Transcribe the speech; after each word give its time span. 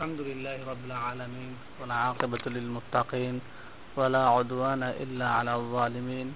الحمد 0.00 0.20
لله 0.20 0.58
رب 0.72 0.84
العالمين 0.86 1.52
والعاقبة 1.80 2.44
للمتقين 2.46 3.40
ولا 3.96 4.28
عدوان 4.28 4.82
إلا 4.82 5.28
على 5.28 5.54
الظالمين. 5.54 6.28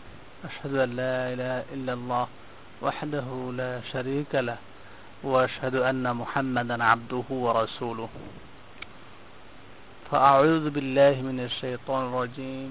أشهد 0.44 0.74
أن 0.74 0.90
لا 0.96 1.32
إله 1.32 1.64
إلا 1.72 1.92
الله 1.92 2.26
وحده 2.82 3.28
لا 3.56 3.80
شريك 3.92 4.34
له 4.34 4.58
وأشهد 5.22 5.74
أن 5.74 6.16
محمدا 6.16 6.84
عبده 6.84 7.24
ورسوله. 7.30 8.08
فأعوذ 10.10 10.70
بالله 10.70 11.14
من 11.24 11.40
الشيطان 11.40 12.02
الرجيم. 12.08 12.70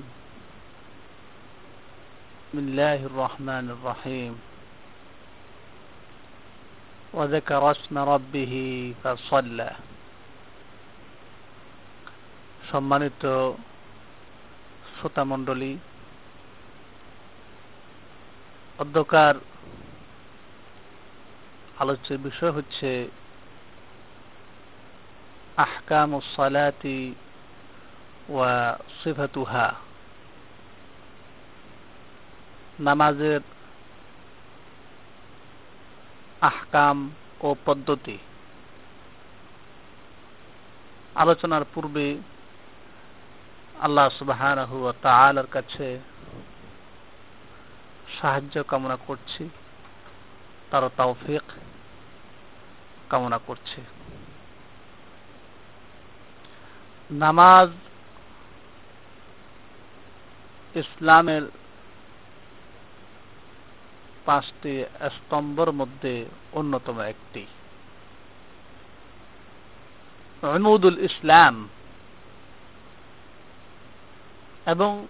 بسم 2.54 2.58
الله 2.60 3.00
الرحمن 3.10 3.66
الرحيم. 3.76 4.34
وذكر 7.14 7.72
اسم 7.72 7.98
ربه 7.98 8.54
فصلى. 9.04 9.72
সম্মানিত 12.74 13.24
শ্রোতামণ্ডলী 14.94 15.78
অধ্যকার 18.80 19.36
আলোচ্য 21.80 22.14
বিষয় 22.14 22.52
হচ্ছে 22.52 23.08
আহকাম 25.58 26.20
সালাতি 26.36 27.14
ওয়া 28.30 28.80
সিফাতুহা। 29.04 29.68
নামাজের 32.80 33.42
আহকাম 36.42 37.10
ও 37.42 37.56
পদ্ধতি। 37.66 38.18
আলোচনার 41.16 41.64
পূর্বে 41.74 42.33
আল্লাহ 43.84 44.08
তাআলার 45.02 45.48
কাছে 45.52 46.00
সাহায্য 48.22 48.64
কামনা 48.64 48.98
করছি 49.08 49.50
তার 50.72 50.90
তৌফিক 50.98 51.42
কামনা 53.10 53.38
করছি। 53.38 53.82
নামাজ 57.12 57.70
ইসলামের 60.76 61.44
পাঁচটি 64.26 64.86
স্তম্ভর 65.16 65.72
মধ্যে 65.72 66.26
অন্যতম 66.54 67.00
একটি। 67.00 67.46
রমুদুল 70.44 71.00
ইসলাম 71.00 71.70
এবং 74.66 75.08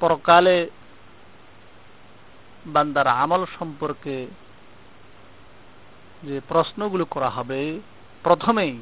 পরকালে 0.00 0.70
বান্দার 2.66 3.06
আমল 3.06 3.44
সম্পর্কে 3.58 4.26
যে 6.22 6.40
প্রশ্নগুলো 6.48 7.04
করা 7.04 7.30
হবে, 7.30 7.80
প্রথমেই 8.22 8.78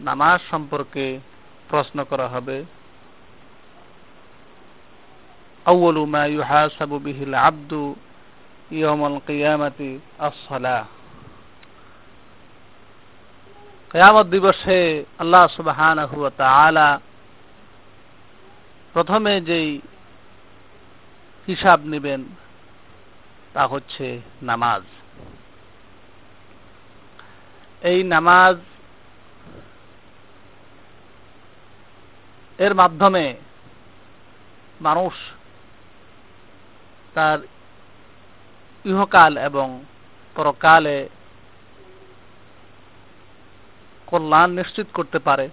নামাজ 0.00 0.40
সম্পর্কে 0.50 1.20
প্রশ্ন 1.68 2.04
করা 2.04 2.28
হবে। 2.28 2.64
আউ্বলু 5.66 6.06
মা 6.06 6.26
ইউহাসাবু 6.26 6.98
বিহিল 6.98 7.34
আব্দু 7.34 7.94
ইয়ামাল 8.70 9.20
কিয়ামাতি 9.26 10.00
আসসালাহ। 10.18 10.84
কেয়ামত 13.94 14.26
দিবসে 14.26 15.04
আল্লাহ 15.18 15.46
সুবহানাহু 15.46 16.20
ওয়া 16.20 16.30
তাআলা 16.36 17.00
প্রথমে 18.92 19.40
যেই 19.40 19.80
হিসাব 21.46 21.80
নেবেন 21.84 22.24
তা 23.52 23.66
হচ্ছে 23.66 24.20
নামাজ। 24.42 24.82
এই 27.82 28.02
নামাজ 28.02 28.56
এর 32.58 32.74
মাধ্যমে 32.74 33.34
মানুষ 34.80 35.14
তার 37.14 37.38
ইহকাল 38.84 39.38
এবং 39.38 39.82
পরকালে 40.34 41.08
কল্যাণ 44.06 44.50
নিশ্চিত 44.50 44.86
করতে 44.94 45.18
পারে। 45.18 45.48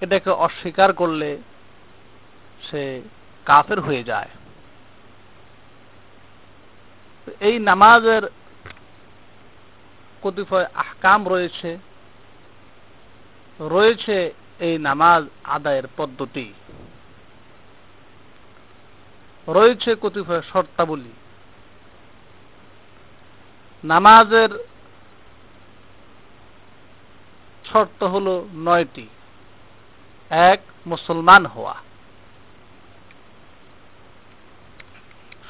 এটাকে 0.00 0.30
অস্বীকার 0.30 0.92
করলে 0.92 1.38
সে 2.70 3.02
কাফের 3.44 3.80
হয়ে 3.80 4.04
যায়। 4.04 4.28
এই 7.40 7.58
নামাজের 7.58 8.22
কতিপয় 10.22 10.66
আহকাম 10.74 11.28
রয়েছে। 11.28 11.78
রয়েছে 13.60 14.32
এই 14.60 14.78
নামাজ 14.78 15.24
আদায়ের 15.44 15.82
পদ্ধতি। 15.96 16.52
রয়েছে 19.48 19.96
কতিপয় 20.02 20.42
শর্তাবলী। 20.42 21.12
নামাজের 23.84 24.48
শর্ত 27.72 28.04
হলো 28.04 28.48
নয়টি। 28.54 29.06
এক, 30.30 30.60
মুসলমান 30.86 31.46
হওয়া। 31.46 31.74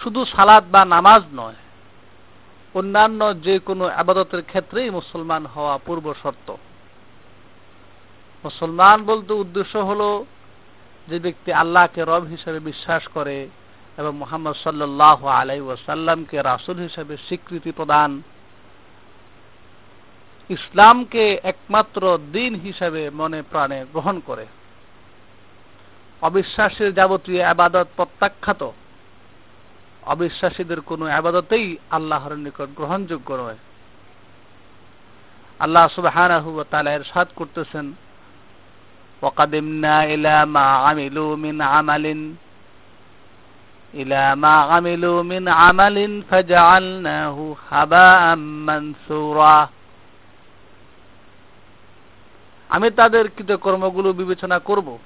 শুধু 0.03 0.25
সালাদ 0.25 0.65
বা 0.71 0.85
নামাজ 0.85 1.23
নয়, 1.35 1.55
অন্যান্য 2.75 3.41
যে 3.41 3.59
কোনো 3.59 3.85
আবাদতের 3.85 4.43
ক্ষেত্রেই 4.43 4.91
মুসলমান 4.91 5.47
হওয়া 5.47 5.79
পূর্ব 5.79 6.15
শর্ত। 6.23 6.55
মুসলমান 8.45 9.05
বলতে 9.05 9.33
উদ্দেশ্য 9.33 9.79
হলো 9.79 10.27
যে 11.09 11.19
ব্যক্তি 11.19 11.53
আল্লাহকে 11.53 12.05
রব 12.05 12.25
হিসেবে 12.25 12.59
বিশ্বাস 12.61 13.09
করে 13.09 13.49
এবং 13.97 14.17
মোহাম্মদ 14.17 14.55
সাল্লাহ 14.65 15.27
আলাই 15.27 15.61
ওয়াসাল্লামকে 15.61 16.43
রাসুল 16.43 16.79
হিসেবে 16.79 17.17
স্বীকৃতি 17.17 17.73
প্রদান 17.73 18.23
ইসলামকে 20.50 21.24
একমাত্র 21.44 22.02
দিন 22.32 22.52
হিসেবে 22.60 23.02
মনে 23.12 23.40
প্রাণে 23.44 23.80
গ্রহণ 23.94 24.16
করে 24.20 24.46
অবিশ্বাসের 26.22 26.90
যাবতীয় 26.94 27.42
আবাদত 27.44 27.88
প্রত্যাখ্যাত 27.96 28.62
অবিশ্বাসীদের 30.06 30.80
কোন 30.82 31.02
আবাদতেই 31.12 31.68
আল্লাহর 31.90 32.34
নিকট 32.38 32.70
গ্রহণযোগ্য 32.76 33.30
নয় 33.34 33.60
আল্লাহ 35.60 35.86
সুবহানাহু 35.88 36.50
ওয়া 36.54 36.66
তাআলা 36.66 36.92
ইরশাদ 36.94 37.28
করতেছেন 37.36 37.88
وقدمنا 39.22 39.96
إلى 40.04 40.36
ما 40.46 40.68
عملوا 40.86 41.32
من 41.36 41.62
عمل 41.64 42.06
إلى 43.94 44.36
ما 44.36 44.56
عملوا 44.72 45.24
من 45.24 45.44
عمل 45.62 45.98
فجعلناه 46.30 47.38
هباء 47.72 48.24
منثورا 48.68 49.58
আমি 52.69 52.91
তাদের 52.91 53.31
কৃতকর্মগুলো 53.37 54.13
বিবেচনা 54.13 54.59
করব। 54.59 54.99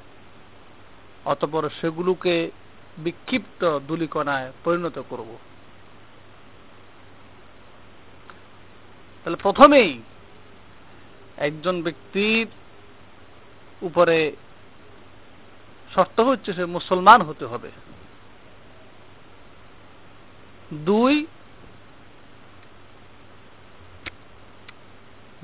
অতপর 1.24 1.70
সেগুলোকে 1.80 2.50
বিক্ষিপ্ত 2.98 3.78
দুলিকণায় 3.78 4.52
পরিণত 4.64 5.02
করব। 5.08 5.38
তাহলে 9.24 9.38
প্রথমেই 9.42 10.02
একজন 11.36 11.82
ব্যক্তির 11.82 12.46
উপরে 13.82 14.32
শর্ত 15.94 16.20
হচ্ছে 16.20 16.52
সে 16.52 16.64
মুসলমান 16.64 17.22
হতে 17.22 17.44
হবে। 17.44 17.70
দুই 20.74 21.26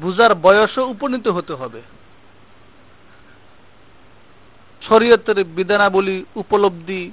বুজার 0.00 0.34
বয়সও 0.34 0.86
উপনীত 0.86 1.28
হতে 1.28 1.54
হবে। 1.54 1.82
শরীয়তের 4.88 5.38
বিধানাবলী 5.56 6.24
উপলব্ধি 6.34 7.04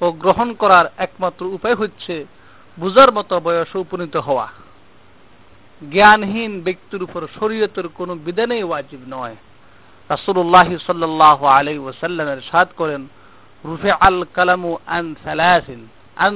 ও 0.00 0.06
গ্রহণ 0.22 0.48
করার 0.54 0.86
একমাত্র 0.96 1.42
উপায় 1.56 1.74
হচ্ছে 1.74 2.14
বুঝার 2.78 3.10
মতো 3.12 3.34
বয়সে 3.40 3.76
উপনীত 3.78 4.16
হওয়া। 4.16 4.46
জ্ঞানহীন 5.82 6.52
ব্যক্তির 6.60 7.02
উপর 7.02 7.22
শরীয়তের 7.38 7.86
কোনো 7.88 8.12
বিধানেই 8.26 8.62
ওয়াজিব 8.62 9.02
নয়। 9.08 9.36
রাসুল্লাহ 10.10 10.68
সাল্লাহ 10.86 11.38
আলাই 11.44 11.78
ওসাল্লামের 11.78 12.40
সাদ 12.50 12.68
করেন 12.76 13.02
রুফে 13.64 13.90
আল 14.00 14.20
কালামু 14.34 14.70
আন 14.86 15.06
সালাসিন, 15.24 15.80
আন 16.16 16.34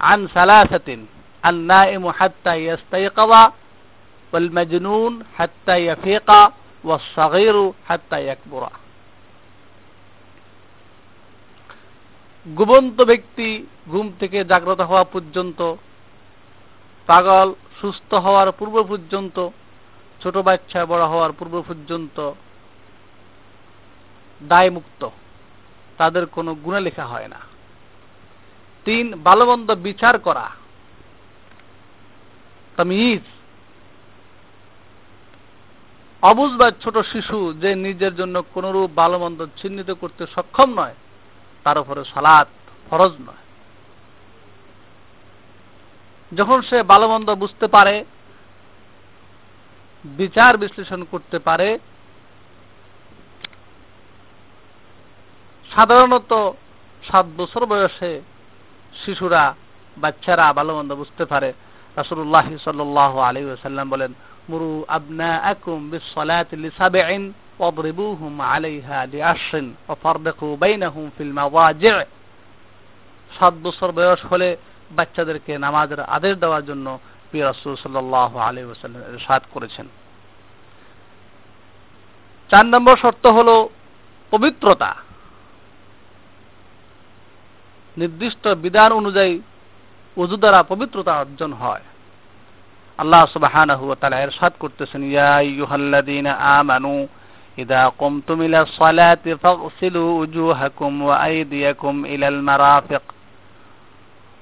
আন 0.00 0.20
সালাসাতিন 0.34 1.00
আন 1.42 1.56
নাইমু 1.72 2.08
হাত্তা 2.18 2.52
ইয়াস্তাইকাওয়া 2.54 3.42
ওয়াল 4.32 4.48
মাজনুন 4.50 5.12
হাত্তা 5.38 5.74
ইয়াফিকা 5.76 6.40
ওয়াস 6.84 7.04
সাগীরু 7.14 7.64
হাত্তা 7.88 8.18
ইয়াকবুরা। 8.18 8.70
ঘুমন্ত 12.56 13.00
ব্যক্তি 13.00 13.66
ঘুম 13.88 14.12
থেকে 14.20 14.44
জাগ্রত 14.44 14.80
হওয়া 14.80 15.04
পর্যন্ত, 15.04 15.74
পাগল, 17.06 17.52
সুস্থ 17.80 18.14
হওয়ার 18.14 18.52
পূর্ব 18.52 18.82
পর্যন্ত, 18.82 19.48
ছোট 20.22 20.36
বাচ্চা 20.36 20.86
বড় 20.86 21.04
হওয়ার 21.04 21.32
পূর্ব 21.32 21.62
পর্যন্ত 21.68 22.32
দায়মুক্ত। 24.42 25.08
তাদের 25.98 26.26
কোনো 26.26 26.54
গুণে 26.54 26.80
লেখা 26.80 27.06
হয় 27.06 27.28
না। 27.28 27.40
তিন 28.84 29.22
ভালোমন্দ 29.22 29.74
বিচার 29.74 30.18
করা। 30.18 30.50
তামিজ। 32.76 33.20
অবুজ 36.22 36.52
বা 36.52 36.70
ছোট 36.70 36.98
শিশু 36.98 37.52
যে 37.52 37.74
নিজের 37.74 38.16
জন্য 38.16 38.42
কোনরূপ 38.54 38.90
ভালোমন্দ 38.96 39.46
চিহ্নিত 39.56 39.90
করতে 39.90 40.26
সক্ষম 40.34 40.80
নয় 40.80 40.94
তার 41.64 41.78
উপরে 41.78 42.04
সালাত 42.04 42.48
ফরজ 42.90 43.12
নয়। 43.26 43.42
যখন 46.32 46.62
সে 46.62 46.82
ভালোমন্দ 46.82 47.28
বুঝতে 47.34 47.66
পারে, 47.66 48.04
বিচার 50.04 50.52
বিশ্লেষণ 50.56 51.04
করতে 51.10 51.38
পারে, 51.38 51.78
সাধারণত 55.70 56.32
সাত 57.08 57.26
বছর 57.36 57.66
বয়সে 57.66 58.20
শিশুরা, 59.04 59.54
বাচ্চারা 59.96 60.52
ভালো 60.52 60.72
মন্দ 60.76 60.92
বুঝতে 60.94 61.24
পারে। 61.24 61.52
রাসুল্লাহ 61.96 62.46
সাল্লাহ 62.64 63.18
আলী 63.18 63.40
সাল্লাম 63.62 63.90
বলেন, 63.90 64.12
মুরু 64.48 64.84
আবনা 64.88 65.30
আকুম 65.36 65.90
বিসলাত 65.90 66.48
লিসাবেইন 66.54 67.32
واضربوهم 67.59 68.41
عليها 68.43 68.99
لعشر 69.05 69.65
وفرقوا 69.89 70.53
بينهم 70.57 71.05
في 71.17 71.23
المضاجع 71.23 71.95
সাত 73.31 73.53
বছর 73.63 73.89
বয়স 73.91 74.21
হলে 74.31 74.49
বাচ্চাদেরকে 74.91 75.53
নামাজের 75.57 76.01
আদেশ 76.07 76.33
দেওয়ার 76.37 76.63
জন্য 76.65 76.87
প্রিয় 77.29 77.45
রাসূল 77.45 77.73
সাল্লাল্লাহু 77.75 78.37
আলাইহি 78.39 78.67
ওয়াসাল্লাম 78.67 79.01
ইরশাদ 79.11 79.43
করেছেন 79.53 79.87
চার 82.49 82.65
নম্বর 82.65 82.95
শর্ত 82.97 83.25
হলো 83.27 83.55
পবিত্রতা 84.31 84.91
নির্দিষ্ট 87.97 88.43
বিধান 88.47 88.91
অনুযায়ী 88.91 89.33
উজু 90.17 90.35
দ্বারা 90.37 90.59
পবিত্রতা 90.63 91.13
অর্জন 91.17 91.51
হয় 91.53 91.85
আল্লাহ 92.99 93.23
সুবহানাহু 93.33 93.83
ওয়া 93.87 93.95
তাআলা 93.95 94.17
ইরশাদ 94.19 94.53
করতেছেন 94.59 95.01
ইয়া 95.03 95.29
আইয়ুহাল্লাযীনা 95.35 96.31
আমানু 96.59 96.93
إذا 97.57 97.81
قمتم 97.91 98.41
إلى 98.41 98.59
الصلاة 98.61 99.25
فاغسلوا 99.43 100.19
وجوهكم 100.19 100.91
وأيديكم 101.01 102.05
إلى 102.05 102.27
المرافق 102.27 103.03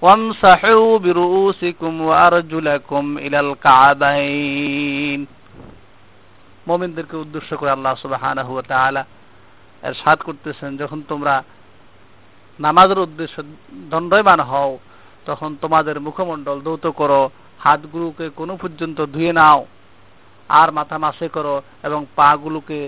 وامسحوا 0.01 0.97
برؤوسكم 0.97 1.93
وأرجلكم 2.01 3.03
إلى 3.17 3.39
الكعبين 3.39 5.21
মুমিনদেরকে 6.67 7.15
উদ্দেশ্য 7.17 7.49
করে 7.57 7.71
আল্লাহ 7.71 7.93
সুবহানাহু 7.95 8.51
ওয়া 8.53 8.65
তাআলা 8.67 9.01
ইরশাদ 9.83 10.19
করতেছেন 10.21 10.71
যখন 10.77 10.99
তোমরা 11.07 11.33
নামাজের 12.59 12.99
উদ্দেশ্যে 12.99 13.41
দণ্ডায়মান 13.89 14.39
হও 14.39 14.71
তখন 15.25 15.49
তোমাদের 15.61 15.95
মুখমণ্ডল 15.99 16.57
দৌত 16.61 16.85
করো 16.91 17.21
হাতগুলোকে 17.59 18.25
কোনো 18.29 18.53
পর্যন্ত 18.55 18.97
ধুয়ে 19.05 19.31
নাও 19.33 19.59
আর 20.49 20.69
মাথা 20.71 20.97
মাসে 20.97 21.27
করো 21.29 21.55
এবং 21.83 22.01
পা 22.15 22.29
গুলোকে 22.37 22.79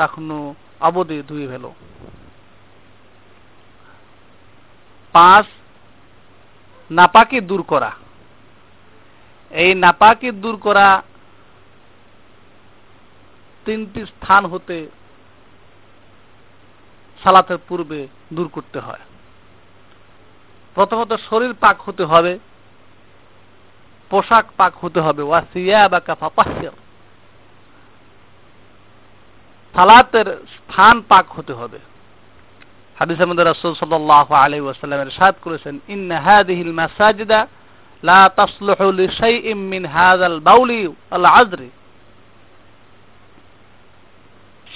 তখনও 0.00 0.54
অবধি 0.80 1.22
ধুয়ে 1.28 1.46
ফেলো। 1.48 1.70
পাঁচ, 5.12 5.46
নাপাকি 6.90 7.40
দূর 7.40 7.62
করা। 7.62 7.90
এই 9.50 9.74
নাপাকি 9.74 10.30
দূর 10.30 10.56
করা 10.56 11.02
তিনটি 13.64 14.00
স্থান 14.06 14.46
হতে 14.46 14.76
সালাতের 17.22 17.58
পূর্বে 17.68 18.08
দূর 18.32 18.48
করতে 18.48 18.78
হয়। 18.78 19.02
প্রথমত 20.74 21.12
শরীর 21.30 21.54
পাক 21.54 21.76
হতে 21.80 22.04
হবে, 22.04 22.38
পোশাক 24.10 24.44
পাক 24.56 24.72
হতে 24.84 25.00
হবে। 25.00 25.22
ওয়াসিয়া 25.22 25.88
বা 25.88 26.00
কাফাপাসিয়া 26.00 26.72
সালাতের 29.74 30.26
স্থান 30.26 31.00
পাক 31.08 31.26
হতে 31.32 31.52
হবে। 31.52 31.78
হাদিসের 32.98 33.26
মধ্যে 33.26 33.44
রাসূল 33.44 33.74
সাল্লাল্লাহু 33.74 34.34
আলাইহি 34.34 34.64
ওয়াসাল্লাম 34.64 35.00
ইরশাদ 35.00 35.34
করেছেন, 35.42 35.78
ইন্না 35.88 36.20
হাদিহিল 36.20 36.72
মাসাজিদা 36.72 37.46
লা 38.02 38.28
তাসলুহু 38.28 39.52
মিন 39.54 39.86
হাযাল 39.86 40.40
বাউলি 40.40 40.88
আল 41.10 41.24
আজরি। 41.24 41.70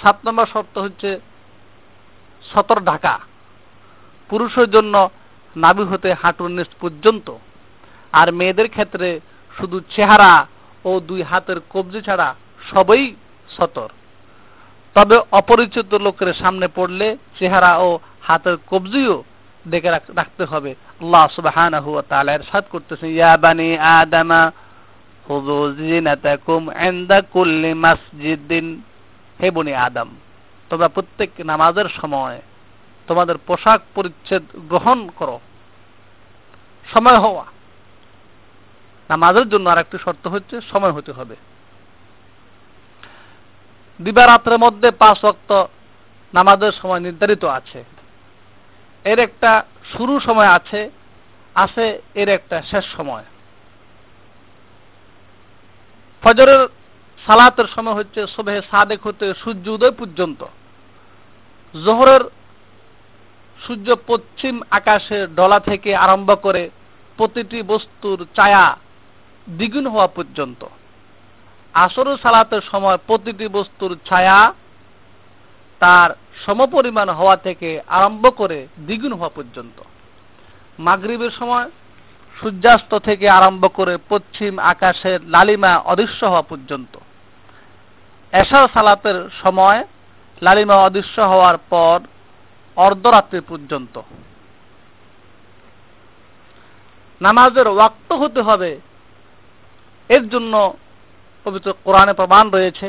সাত 0.01 0.17
নম্বর 0.27 0.45
শর্ত 0.53 0.77
হচ্ছে 0.77 1.19
সতর 2.53 2.79
ঢাকা। 2.79 3.19
পুরুষের 4.29 4.71
জন্য 4.71 5.09
নাভি 5.55 5.83
হতে 5.83 6.13
হাঁটুর 6.13 6.51
নিচ 6.51 6.67
পর্যন্ত। 6.81 7.27
আর 8.13 8.33
মেয়েদের 8.33 8.69
ক্ষেত্রে 8.69 9.19
শুধু 9.57 9.79
চেহারা 9.95 10.45
ও 10.85 10.99
দুই 10.99 11.21
হাতের 11.21 11.59
কবজি 11.73 12.01
ছাড়া 12.01 12.35
সবই 12.73 13.15
সতর। 13.49 13.89
তবে 14.95 15.15
অপরিচিত 15.31 15.93
লোকের 15.93 16.33
সামনে 16.33 16.67
পড়লে 16.75 17.07
চেহারা 17.39 17.71
ও 17.77 17.99
হাতের 18.21 18.57
কবজিও 18.67 19.23
ডেকে 19.67 19.89
রাখতে 19.91 20.43
হবে। 20.45 20.75
আল্লাহ 21.01 21.23
সুবহানাহু 21.35 21.89
ওয়া 21.91 22.03
তাআলা 22.09 22.31
ইরশাদ 22.33 22.63
করতেছেন, 22.69 23.09
ইয়া 23.09 23.37
বানি 23.37 23.77
আদামা, 23.77 24.51
খুযু 25.25 25.57
ইনদা 26.87 27.21
কুল্লি 27.33 27.73
মাসজিদিন। 27.73 28.67
হে 29.41 29.51
বনি 29.51 29.73
আদম, 29.73 30.09
তোমরা 30.69 30.87
প্রত্যেক 30.87 31.29
নামাজের 31.45 31.89
সময় 32.01 32.41
তোমাদের 33.07 33.37
পোশাক 33.47 33.81
পরিচ্ছেদ 33.95 34.43
গ্রহণ 34.69 34.99
করো। 35.15 35.37
সময় 36.93 37.19
হওয়া। 37.19 37.45
নামাজের 39.09 39.47
জন্য 39.49 39.65
আর 39.69 39.77
একটি 39.77 39.97
শর্ত 40.05 40.27
হচ্ছে, 40.27 40.55
সময় 40.71 40.91
হতে 40.91 41.11
হবে। 41.11 41.35
দিবারাত্রের 44.03 44.59
মধ্যে 44.59 44.91
পাঁচ 44.91 45.23
ওয়াক্ত 45.23 45.65
নামাজের 46.33 46.71
সময় 46.71 46.99
নির্ধারিত 46.99 47.43
আছে। 47.43 47.83
এর 49.05 49.19
একটা 49.19 49.63
শুরু 49.97 50.19
সময় 50.19 50.47
আছে 50.47 50.89
আছে 51.55 52.01
এর 52.15 52.29
একটা 52.29 52.61
শেষ 52.61 52.85
সময়। 52.97 53.23
ফজরের 56.23 56.67
সালাতের 57.25 57.67
সময় 57.67 57.93
হচ্ছে 57.93 58.27
সবে 58.27 58.61
সাদেক 58.71 59.07
হতে 59.07 59.33
সূর্য 59.33 59.69
উদয় 59.69 59.91
পর্যন্ত। 59.91 60.45
জোহরের 61.85 62.23
সূর্য 63.67 63.95
পশ্চিম 64.07 64.61
আকাশে 64.71 65.27
ডলা 65.27 65.59
থেকে 65.59 65.95
আরম্ভ 65.95 66.37
করে 66.41 66.69
প্রতিটি 67.17 67.63
বস্তুর 67.63 68.27
ছায়া 68.35 68.77
দ্বিগুণ 69.49 69.87
হওয়া 69.87 70.07
পর্যন্ত। 70.07 70.65
আসর 71.75 72.17
সালাতের 72.17 72.61
সময় 72.71 72.97
প্রতিটি 73.07 73.47
বস্তুর 73.47 73.97
ছায়া 74.09 74.53
তার 75.79 76.09
সমপরিমাণ 76.45 77.09
হওয়া 77.09 77.37
থেকে 77.37 77.81
আরম্ভ 77.87 78.23
করে 78.37 78.67
দ্বিগুণ 78.79 79.13
হওয়া 79.13 79.29
পর্যন্ত। 79.29 79.81
মাগরিবের 80.79 81.31
সময় 81.31 81.71
সূর্যাস্ত 82.41 82.95
থেকে 82.95 83.29
আরম্ভ 83.29 83.69
করে 83.73 83.97
পশ্চিম 84.09 84.59
আকাশের 84.59 85.19
লালিমা 85.27 85.77
অদৃশ্য 85.77 86.25
হওয়া 86.25 86.41
পর্যন্ত। 86.41 86.97
এশার 88.33 88.67
সালাতের 88.73 89.29
সময় 89.43 89.83
লালিমা 90.41 90.75
অদৃশ্য 90.75 91.21
হওয়ার 91.21 91.57
পর 91.57 91.99
অর্ধরাত্রি 92.75 93.39
পর্যন্ত। 93.47 94.01
নামাজের 97.21 97.67
ওয়াক্ত 97.67 98.09
হতে 98.11 98.41
হবে। 98.41 98.79
এর 100.09 100.29
জন্য 100.29 100.73
পবিত্র 101.45 101.69
কোরআনে 101.85 102.13
প্রমাণ 102.13 102.45
রয়েছে। 102.49 102.87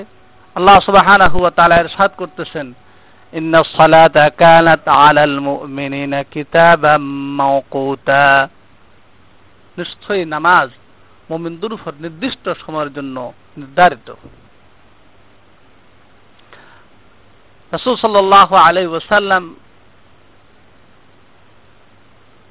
আল্লাহ 0.56 0.76
সুবহানাহু 0.80 1.38
করতেছেন, 2.20 2.66
ইন্না 3.32 3.60
সালাতা 3.76 4.24
কানাত 4.40 4.88
আলাল 4.88 5.36
মুমিনিনা 5.46 6.20
কিতাবাম 6.34 7.04
মাওকুতা। 7.38 8.26
নিশ্চয়ই 9.78 10.24
নামাজ 10.34 10.68
মুমিনদের 11.30 11.72
উপর 11.76 11.92
নির্দিষ্ট 12.04 12.44
সময়ের 12.64 12.90
জন্য 12.96 13.16
নির্ধারিত। 13.56 14.08
রাসূল 17.72 17.94
সাল্লাল্লাহু 17.96 18.54
আলাইহি 18.66 18.90
ওয়াসাল্লাম 18.92 19.42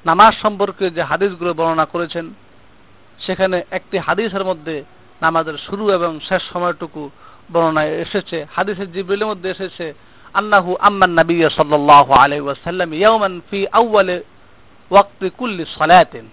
নামাজ 0.04 0.32
সম্পর্কে 0.44 0.86
যে 0.96 1.02
হাদিসগুলো 1.10 1.50
বর্ণনা 1.54 1.86
করেছেন, 1.94 2.26
সেখানে 3.26 3.56
একটি 3.70 3.96
হাদিসের 4.06 4.44
মধ্যে 4.44 4.76
নামাজের 5.21 5.57
শুরু 5.57 5.83
এবং 5.89 6.11
শেষ 6.29 6.41
সময়টুকু 6.53 7.01
বর্ণনায় 7.51 7.93
এসেছে 8.03 8.37
হাদিসের 8.55 8.91
জিব্রিলের 8.91 9.27
মধ্যে 9.27 9.49
এসেছে 9.49 9.85
আন্নাহু 10.33 10.71
আম্মান 10.79 11.11
নবী 11.19 11.37
সাল্লাল্লাহু 11.49 12.11
আলাইহি 12.13 12.45
ওয়াসাল্লাম 12.45 12.89
ইয়াওমান 12.93 13.33
ফি 13.49 13.59
আউয়াল 13.71 14.09
ওয়াক্ত 14.91 15.21
কুল্লি 15.37 15.63
সালাতিন 15.79 16.25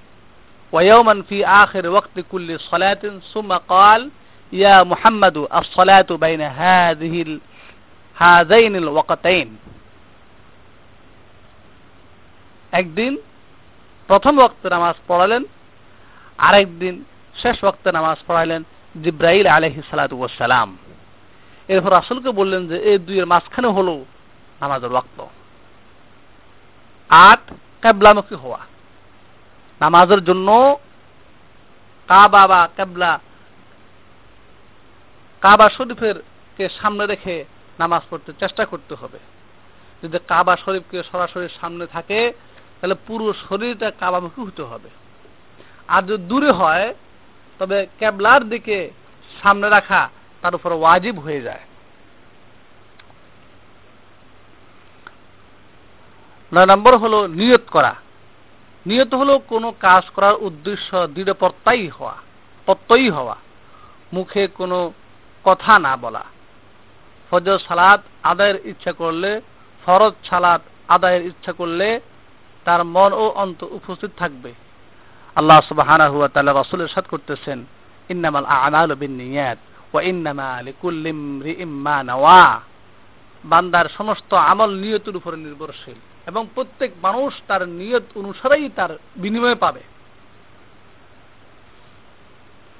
ويوما 0.72 1.22
في 1.22 1.38
آخر 1.46 1.84
وقت 1.88 2.16
كل 2.32 2.48
صلاة 2.60 3.04
ثم 3.34 3.50
قال 3.52 4.00
يا 4.52 4.76
محمد 4.82 5.36
الصلاة 5.54 6.10
بين 6.24 6.42
هذه 6.62 7.14
ال... 7.22 7.32
هذين 8.16 8.74
الوقتين 8.76 9.48
একদিন 12.72 13.12
প্রথম 14.08 14.34
ওয়াক্তে 14.38 14.68
নামাজ 14.68 14.96
পড়ালেন 15.06 15.42
আরেকদিন 16.38 16.94
শেষ 17.34 17.56
ওয়াক্তে 17.64 17.90
নামাজ 17.92 18.18
পড়ালেন 18.26 18.60
জিব্রাইল 19.01 19.47
আলহি 19.47 19.81
সালাম 19.89 20.77
এরপর 21.67 21.93
আসলকে 21.93 22.31
বললেন 22.31 22.67
যে 22.67 22.77
এই 22.77 22.97
দুইয়ের 22.97 23.25
মাঝখানে 23.25 23.67
হলো 23.67 24.05
নামাজের 24.61 24.91
ওয়াক্ত। 24.91 25.25
আট 27.09 27.53
কেবলামুখী 27.81 28.35
হওয়া। 28.35 28.59
নামাজের 29.81 30.23
জন্য 30.23 30.77
কাবা 32.07 32.47
বা 32.47 32.69
কেবলা, 32.75 33.19
কাবা 35.41 35.69
শরীফের 35.69 36.15
কে 36.57 36.69
সামনে 36.69 37.05
রেখে 37.05 37.45
নামাজ 37.79 38.01
পড়তে 38.09 38.33
চেষ্টা 38.39 38.65
করতে 38.65 38.95
হবে। 38.95 39.19
যদি 40.03 40.17
কাবা 40.27 40.57
শরীফকে 40.57 41.03
সরাসরি 41.11 41.47
সামনে 41.61 41.87
থাকে, 41.87 42.33
তাহলে 42.81 42.95
পুরো 43.07 43.33
শরীরটা 43.33 43.91
কাবামুখী 43.91 44.41
হতে 44.41 44.63
হবে। 44.63 44.89
আর 45.87 46.01
যদি 46.01 46.23
দূরে 46.23 46.51
হয় 46.51 46.93
তবে 47.59 47.87
ক্যাবলার 47.97 48.49
দিকে 48.49 48.77
সামনে 49.41 49.69
রাখা 49.69 50.09
তার 50.41 50.55
উপর 50.55 50.71
ওয়াজিব 50.73 51.19
হয়ে 51.19 51.41
যায়। 51.41 51.63
নয় 56.51 56.65
নম্বর 56.65 56.97
হলো 56.97 57.27
নিয়ত 57.27 57.65
করা। 57.71 57.93
নিয়ত 58.85 59.13
হলো 59.13 59.39
কোনো 59.39 59.73
কাজ 59.79 60.03
করার 60.09 60.35
উদ্দেশ্য 60.39 61.07
দৃঢ় 61.07 61.33
প্রত্যয়ী 61.33 61.87
হওয়া 61.89 62.15
প্রত্যয়ী 62.65 63.09
হওয়া, 63.09 63.35
মুখে 64.13 64.47
কোনো 64.47 64.93
কথা 65.43 65.79
না 65.79 65.97
বলা। 65.97 66.23
ফজর 67.31 67.59
সালাদ 67.59 68.01
আদায়ের 68.23 68.57
ইচ্ছা 68.65 68.91
করলে, 68.93 69.41
ফরজ 69.83 70.13
সালাদ 70.29 70.61
আদায়ের 70.87 71.25
ইচ্ছা 71.25 71.53
করলে 71.53 71.99
তার 72.65 72.81
মন 72.83 73.11
ও 73.13 73.25
অন্ত 73.35 73.63
উপস্থিত 73.63 74.11
থাকবে। 74.17 74.51
আল্লাহ 75.35 75.59
সুবাহানা 75.61 76.09
হুয়া 76.09 76.29
তাআলা 76.29 76.53
রাসূলের 76.53 76.87
সাথ 76.87 77.05
করতেছেন, 77.07 77.65
ইন্নামাল 78.09 78.45
আ'মালু 78.45 78.95
বিন্নিয়াত 78.95 79.57
ওয়া 79.93 80.03
ইন্নামা 80.03 80.61
লিকুল্লি 80.61 81.09
ইমরিইম 81.09 81.71
মা 81.83 82.03
নাওয়া। 82.03 82.61
বান্দার 83.43 83.87
সমস্ত 83.97 84.33
আমল 84.33 84.71
নিয়তের 84.73 85.15
উপরে 85.15 85.37
নির্ভরশীল 85.37 85.99
এবং 86.27 86.47
প্রত্যেক 86.55 86.91
মানুষ 87.01 87.33
তার 87.47 87.67
নিয়ত 87.67 88.03
অনুসারেই 88.15 88.69
তার 88.69 88.91
বিনিময় 89.15 89.55
পাবে। 89.55 89.83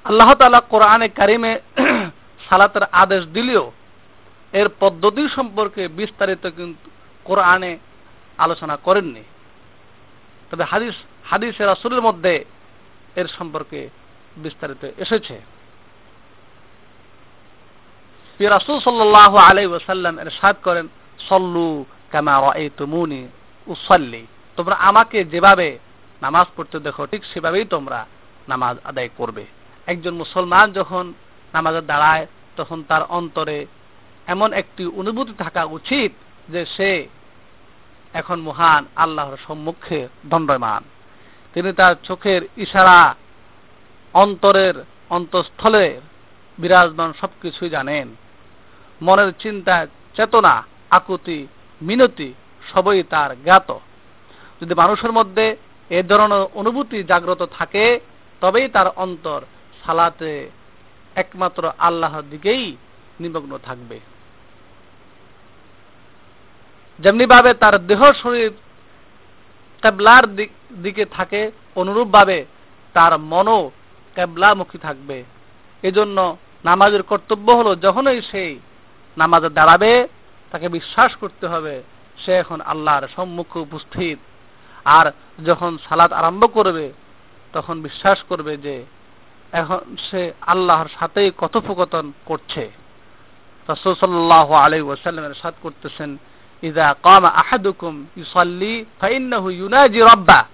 আল্লাহ 0.04 0.34
তাআলা 0.34 0.60
কোরআনে 0.60 1.08
কারিমে 1.08 1.60
সালাতের 2.48 2.82
আদেশ 2.92 3.24
দিলেও 3.24 3.72
এর 4.52 4.68
পদ্ধতি 4.80 5.28
সম্পর্কে 5.28 5.88
বিস্তারিত 5.88 6.46
কিন্তু 6.56 6.90
কোরআনে 7.24 7.78
আলোচনা 8.38 8.76
করেননি। 8.76 9.22
তবে 10.50 10.64
হাদিস 10.64 10.94
হাদিসের 11.24 11.66
রাসূলের 11.66 12.02
মধ্যে 12.02 12.44
এর 13.16 13.28
সম্পর্কে 13.28 13.88
বিস্তারিত 14.36 14.84
এসেছে। 14.84 15.40
রাসূল 18.40 18.80
সাল্লাল্লাহু 18.80 19.36
আলাইহি 19.36 19.70
ওয়াসাল্লাম 19.70 20.18
এরশাদ 20.18 20.56
করেন, 20.64 20.88
সল্লু 21.28 21.84
কামা 22.10 22.40
রাআইতুমুনি 22.40 23.28
উসাল্লি 23.66 24.26
তোমরা 24.56 24.74
আমাকে 24.74 25.24
যেভাবে 25.24 25.78
নামাজ 26.22 26.46
পড়তে 26.56 26.80
দেখো, 26.80 27.06
ঠিক 27.06 27.24
সেভাবেই 27.24 27.64
তোমরা 27.64 28.06
নামাজ 28.48 28.76
আদায় 28.84 29.10
করবে। 29.16 29.44
একজন 29.86 30.14
মুসলমান 30.14 30.72
যখন 30.72 31.12
নামাজে 31.54 31.80
দাঁড়ায়, 31.80 32.26
তখন 32.56 32.82
তার 32.88 33.02
অন্তরে 33.02 33.66
এমন 34.26 34.52
একটি 34.52 34.86
অনুভূতি 34.86 35.32
থাকা 35.38 35.64
উচিত 35.64 36.12
যে 36.48 36.66
সে 36.76 37.08
এখন 38.14 38.40
মহান 38.40 38.84
আল্লাহর 38.96 39.36
সম্মুখে 39.46 40.08
দণ্ডমান। 40.24 40.82
তিনি 41.54 41.72
তার 41.72 41.94
চোখের 42.02 42.42
ইশারা, 42.56 43.14
অন্তরের 44.14 44.74
অন্তঃস্থলে 45.10 46.00
বিরাজমান 46.58 47.12
সবকিছুই 47.20 47.70
জানেন। 47.70 48.08
মনের 49.02 49.32
চিন্তা, 49.38 49.86
চেতনা, 50.16 50.66
আকুতি, 50.90 51.46
মিনতি 51.82 52.34
সবই 52.72 53.02
তার 53.02 53.42
জ্ঞাত। 53.42 53.72
যদি 54.62 54.74
মানুষের 54.74 55.12
মধ্যে 55.12 55.56
এ 55.90 56.02
ধরনের 56.02 56.46
অনুভূতি 56.54 57.02
জাগ্রত 57.02 57.46
থাকে, 57.58 58.00
তবেই 58.40 58.68
তার 58.68 58.88
অন্তর 58.96 59.40
সালাতে 59.86 60.50
একমাত্র 61.14 61.72
আল্লাহর 61.78 62.22
দিকেই 62.30 62.76
নিমগ্ন 63.20 63.58
থাকবে। 63.58 64.00
যেমনি 66.98 67.26
ভাবে 67.26 67.54
তার 67.54 67.86
দেহ 67.86 68.12
শরীর 68.12 68.50
কেবলার 69.82 70.36
দিকে 70.36 70.53
থাকে 71.10 71.50
অনুরূপ 71.74 72.08
ভাবে 72.08 72.44
তার 72.92 73.18
মনও 73.18 73.70
কেবলামুখী 74.14 74.78
থাকবে। 74.78 75.24
এজন্য 75.82 76.36
নামাজের 76.64 77.02
কর্তব্য 77.02 77.52
হলো 77.52 77.76
যখনই 77.76 78.22
সেই 78.22 78.58
নামাজে 79.18 79.48
দাঁড়াবে, 79.48 80.08
তাকে 80.50 80.68
বিশ্বাস 80.68 81.16
করতে 81.16 81.46
হবে, 81.46 81.82
সে 82.18 82.32
এখন 82.32 82.60
আল্লাহর 82.60 83.08
সম্মুখে 83.16 83.58
উপস্থিত। 83.58 84.18
আর 84.84 85.12
যখন 85.46 85.78
সালাত 85.88 86.12
আরম্ভ 86.12 86.54
করবে, 86.54 86.92
তখন 87.52 87.82
বিশ্বাস 87.82 88.22
করবে 88.22 88.56
যে 88.56 88.84
এখন 89.52 89.78
সে 90.10 90.32
আল্লাহর 90.40 90.86
সাথেই 90.98 91.30
কথোপকথন 91.38 92.12
করছে। 92.24 92.70
রসুল 93.68 93.94
সাল্লাহ 93.94 94.52
আলাই 94.52 94.80
ওয়াসাল্লামের 94.80 95.34
সাথ 95.34 95.54
করতেছেন 95.62 96.16
ইদা 96.62 96.94
কাম 97.02 97.24
আহাদুকুম 97.24 98.06
ইউসাল্লি 98.16 98.84
ফাইন্নাহু 99.00 99.50
ইউনাজি 99.50 100.00
রব্বা 100.00 100.44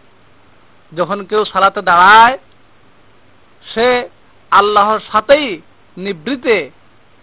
যখন 0.97 1.19
কেউ 1.27 1.45
সালাতে 1.45 1.81
দাঁড়ায়, 1.83 2.39
সে 3.65 4.09
আল্লাহর 4.53 5.01
সাথেই 5.13 5.63
নিবৃতে 5.97 6.71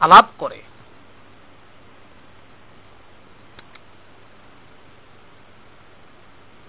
আলাপ 0.02 0.26
করে। 0.38 0.60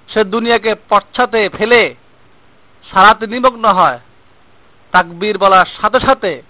সে 0.09 0.25
দুনিয়াকে 0.25 0.73
পশ্চাতে 0.89 1.49
ফেলে 1.49 1.95
সারাতে 2.85 3.27
নিমগ্ন 3.27 3.65
হয়। 3.69 3.99
তাকবীর 4.93 5.39
বলার 5.39 5.67
সাথে 5.81 6.01
সাথে 6.01 6.43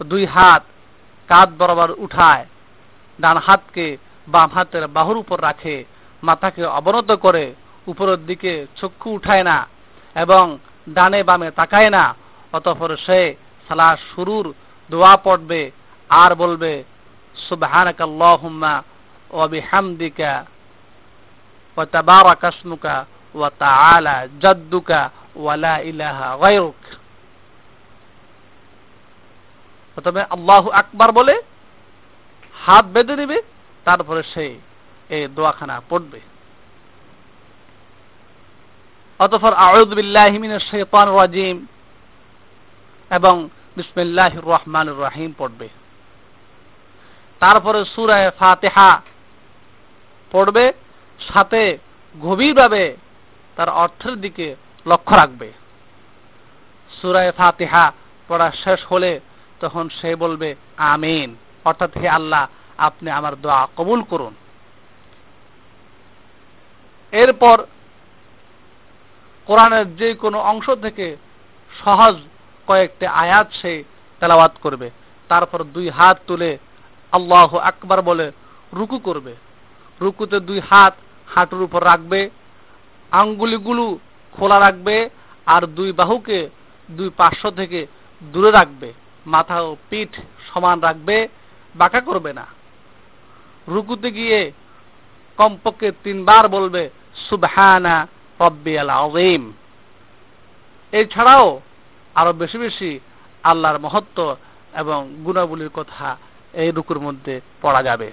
দুই 0.00 0.26
হাত 0.26 0.62
কাঁধ 1.28 1.50
বরাবর 1.58 1.90
উঠায়, 1.98 2.44
ডান 3.20 3.36
হাতকে 3.36 3.86
বাম 4.28 4.50
হাতের 4.50 4.84
বাহুর 4.88 5.16
উপর 5.16 5.42
রাখে, 5.42 5.84
মাথাকে 6.22 6.62
অবনত 6.64 7.10
করে 7.12 7.44
উপরের 7.86 8.26
দিকে 8.26 8.66
চক্ষু 8.76 9.10
উঠায় 9.10 9.42
না 9.42 9.66
এবং 10.16 10.58
ডানে 10.88 11.22
বামে 11.22 11.50
তাকায় 11.50 11.90
না, 11.90 12.14
অতঃপর 12.52 12.96
সে 12.96 13.36
সালা 13.68 13.96
শুরুর 14.10 14.54
দোয়া 14.90 15.16
পড়বে 15.16 15.70
আর 16.10 16.34
বলবে, 16.34 16.84
সুবহানাকাল্লাহুম্মা 17.48 18.82
ওয়া 19.30 19.46
বিহামদিকা 19.48 20.44
ওয়া 21.76 21.86
তাবারাকা 21.86 22.48
ইসমুকা 22.48 23.04
ওয়া 23.34 23.50
তাআলা 23.58 24.28
জাদ্দুকা 24.40 25.10
ওয়া 25.36 25.56
লা 25.56 25.78
ইলাহা 25.78 26.28
গায়রুক। 26.42 26.80
প্রথমে 29.94 30.22
আল্লাহু 30.30 30.68
আকবার 30.70 31.12
বলে 31.12 31.34
হাত 32.66 32.84
বেঁধে 32.84 33.16
দিবে, 33.16 33.42
তারপরে 33.84 34.22
সে 34.22 34.58
এই 35.10 35.28
দোয়াখানা 35.28 35.82
পড়বে। 35.88 36.20
অতঃপর 39.18 39.52
আউদ 39.52 39.98
শেতান 40.70 41.16
রাজিম 41.16 41.66
এবং 43.10 43.48
বিসমিল্লাহ 43.76 44.38
রহমান 44.38 44.98
রাহিম 44.98 45.32
পড়বে। 45.38 45.68
তারপরে 47.40 47.84
সুরায় 47.84 48.30
ফাতেহা 48.30 49.02
পড়বে, 50.32 50.72
সাথে 51.32 51.78
গভীরভাবে 52.20 52.96
তার 53.56 53.68
অর্থের 53.68 54.20
দিকে 54.20 54.56
লক্ষ্য 54.86 55.16
রাখবে। 55.16 55.52
সুরায় 57.02 57.32
ফাতেহা 57.32 57.92
পড়া 58.28 58.50
শেষ 58.64 58.86
হলে 58.86 59.20
তখন 59.60 59.88
সে 59.88 60.16
বলবে, 60.16 60.54
আমিন। 60.76 61.36
অর্থাৎ, 61.64 61.96
হে 61.96 62.08
আল্লাহ, 62.08 62.46
আপনি 62.78 63.10
আমার 63.10 63.40
দোয়া 63.40 63.68
কবুল 63.76 64.02
করুন। 64.02 64.34
এরপর 67.12 67.66
কোরআনের 69.46 69.96
যে 69.96 70.14
কোনো 70.14 70.38
অংশ 70.40 70.70
থেকে 70.82 71.16
সহজ 71.84 72.14
কয়েকটি 72.66 73.06
আয়াত 73.06 73.48
সে 73.62 73.84
তেলাওয়াত 74.20 74.54
করবে। 74.62 74.90
তারপর 75.28 75.64
দুই 75.64 75.88
হাত 75.88 76.18
তুলে 76.26 76.58
আল্লাহ 77.12 77.56
আকবার 77.56 78.02
বলে 78.02 78.32
রুকু 78.72 78.98
করবে। 78.98 79.34
রুকুতে 80.00 80.40
দুই 80.40 80.60
হাত 80.70 80.94
হাঁটুর 81.34 81.62
উপর 81.62 81.84
রাখবে, 81.84 82.30
আঙ্গুলিগুলো 83.12 83.98
খোলা 84.32 84.60
রাখবে 84.60 85.10
আর 85.46 85.62
দুই 85.66 85.92
বাহুকে 85.92 86.50
দুই 86.90 87.10
পার্শ্ব 87.16 87.50
থেকে 87.50 87.86
দূরে 88.22 88.50
রাখবে। 88.50 88.92
মাথা 89.26 89.60
ও 89.60 89.76
পিঠ 89.90 90.08
সমান 90.48 90.80
রাখবে, 90.80 91.28
বাঁকা 91.74 92.00
করবে 92.00 92.32
না। 92.32 92.46
রুকুতে 93.68 94.12
গিয়ে 94.12 94.52
কমপক্ষে 95.36 95.92
তিনবার 96.04 96.48
বলবে, 96.48 96.90
সুবহানা 97.28 98.06
রব্বিয়াল 98.40 98.90
আজিম 98.90 99.52
এছাড়াও 100.92 101.60
আরও 102.14 102.32
বেশি 102.32 102.58
বেশি 102.58 103.00
আল্লাহর 103.42 103.78
মহত্ব 103.78 104.36
এবং 104.74 105.14
গুণাবলীর 105.24 105.70
কথা 105.74 106.16
এই 106.52 106.70
রুকুর 106.70 107.00
মধ্যে 107.00 107.40
পড়া 107.62 107.82
যাবে। 107.82 108.12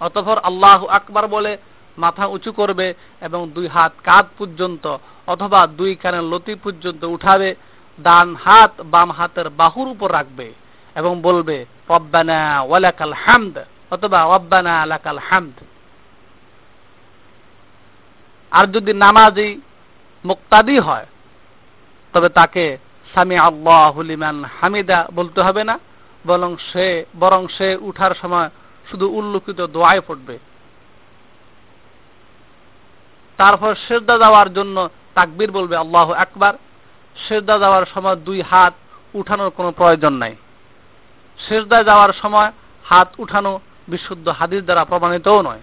অতঃপর 0.00 0.38
আল্লাহ 0.38 0.86
আকবার 0.86 1.28
বলে, 1.28 1.56
মাথা 1.98 2.26
উঁচু 2.26 2.52
করবে 2.52 2.94
এবং 3.20 3.50
দুই 3.50 3.66
হাত 3.66 3.92
কাঁধ 4.04 4.26
পর্যন্ত 4.38 4.96
অথবা 5.26 5.66
দুই 5.66 5.94
কানের 5.94 6.22
লতি 6.22 6.54
পর্যন্ত 6.54 7.04
উঠাবে, 7.04 7.54
ডান 8.02 8.36
হাত 8.36 8.80
বাম 8.80 9.10
হাতের 9.10 9.50
বাহুর 9.50 9.88
উপর 9.88 10.12
রাখবে 10.12 10.52
এবং 10.94 11.22
বলবে, 11.22 11.66
রব্বানা 11.88 12.60
ওয়ালাকাল 12.60 13.12
হামদ 13.12 13.58
অথবা, 13.90 14.36
রব্বানা 14.36 14.82
আলাকাল 14.82 15.18
হামদ 15.18 15.52
আর 18.50 18.64
যদি 18.66 18.92
নামাজি 18.92 19.48
মুক্তাদি 20.24 20.78
হয়, 20.78 21.06
তবে 22.14 22.28
তাকে 22.28 22.78
স্বামী 23.12 23.36
আল্লাহ 23.36 23.94
হামিদা 24.60 24.98
বলতে 25.14 25.40
হবে 25.42 25.64
না, 25.64 25.78
বরং 26.26 26.56
সে 26.72 27.04
বরং 27.18 27.42
সে 27.58 27.68
উঠার 27.80 28.14
সময় 28.14 28.48
শুধু 28.90 29.06
উল্লুখিত 29.08 29.60
দোয়ায় 29.60 30.02
পড়বে। 30.06 30.38
তারপর 33.38 33.74
শ্রদ্ধা 33.74 34.16
দেওয়ার 34.18 34.48
জন্য 34.52 34.76
তাকবির 35.14 35.50
বলবে, 35.52 35.76
আল্লাহ 35.76 36.12
একবার 36.12 36.54
শ্রদ্ধা 37.16 37.56
দেওয়ার 37.58 37.84
সময় 37.94 38.16
দুই 38.16 38.42
হাত 38.42 38.74
উঠানোর 39.14 39.50
কোনো 39.50 39.70
প্রয়োজন 39.72 40.12
নাই। 40.12 40.34
শ্রদ্ধা 41.38 41.78
যাওয়ার 41.82 42.12
সময় 42.22 42.50
হাত 42.84 43.08
উঠানো 43.18 43.60
বিশুদ্ধ 43.88 44.26
হাদিস 44.28 44.62
দ্বারা 44.64 44.84
প্রমাণিতও 44.84 45.42
নয়। 45.42 45.62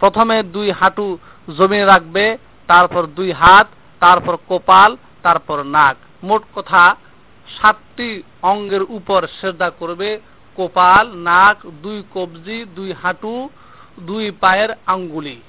প্রথমে 0.00 0.42
দুই 0.42 0.70
হাঁটু 0.70 1.06
জমিনে 1.56 1.84
রাখবে, 1.84 2.38
তারপর 2.68 3.02
দুই 3.06 3.32
হাত, 3.32 3.66
তারপর 4.00 4.36
কোপাল, 4.48 4.96
তারপর 5.22 5.62
নাক। 5.62 5.96
মোট 6.22 6.42
কথা, 6.54 6.96
সাতটি 7.58 8.22
অঙ্গের 8.42 8.82
উপর 8.82 9.26
শ্রদ্ধা 9.40 9.70
করবে, 9.70 10.20
কোপাল, 10.56 11.04
নাক, 11.14 11.56
দুই 11.66 12.02
কবজি, 12.14 12.64
দুই 12.76 12.92
হাঁটু, 12.92 13.48
দুই 14.00 14.30
পায়ের 14.30 14.70
আঙ্গুলি। 14.86 15.40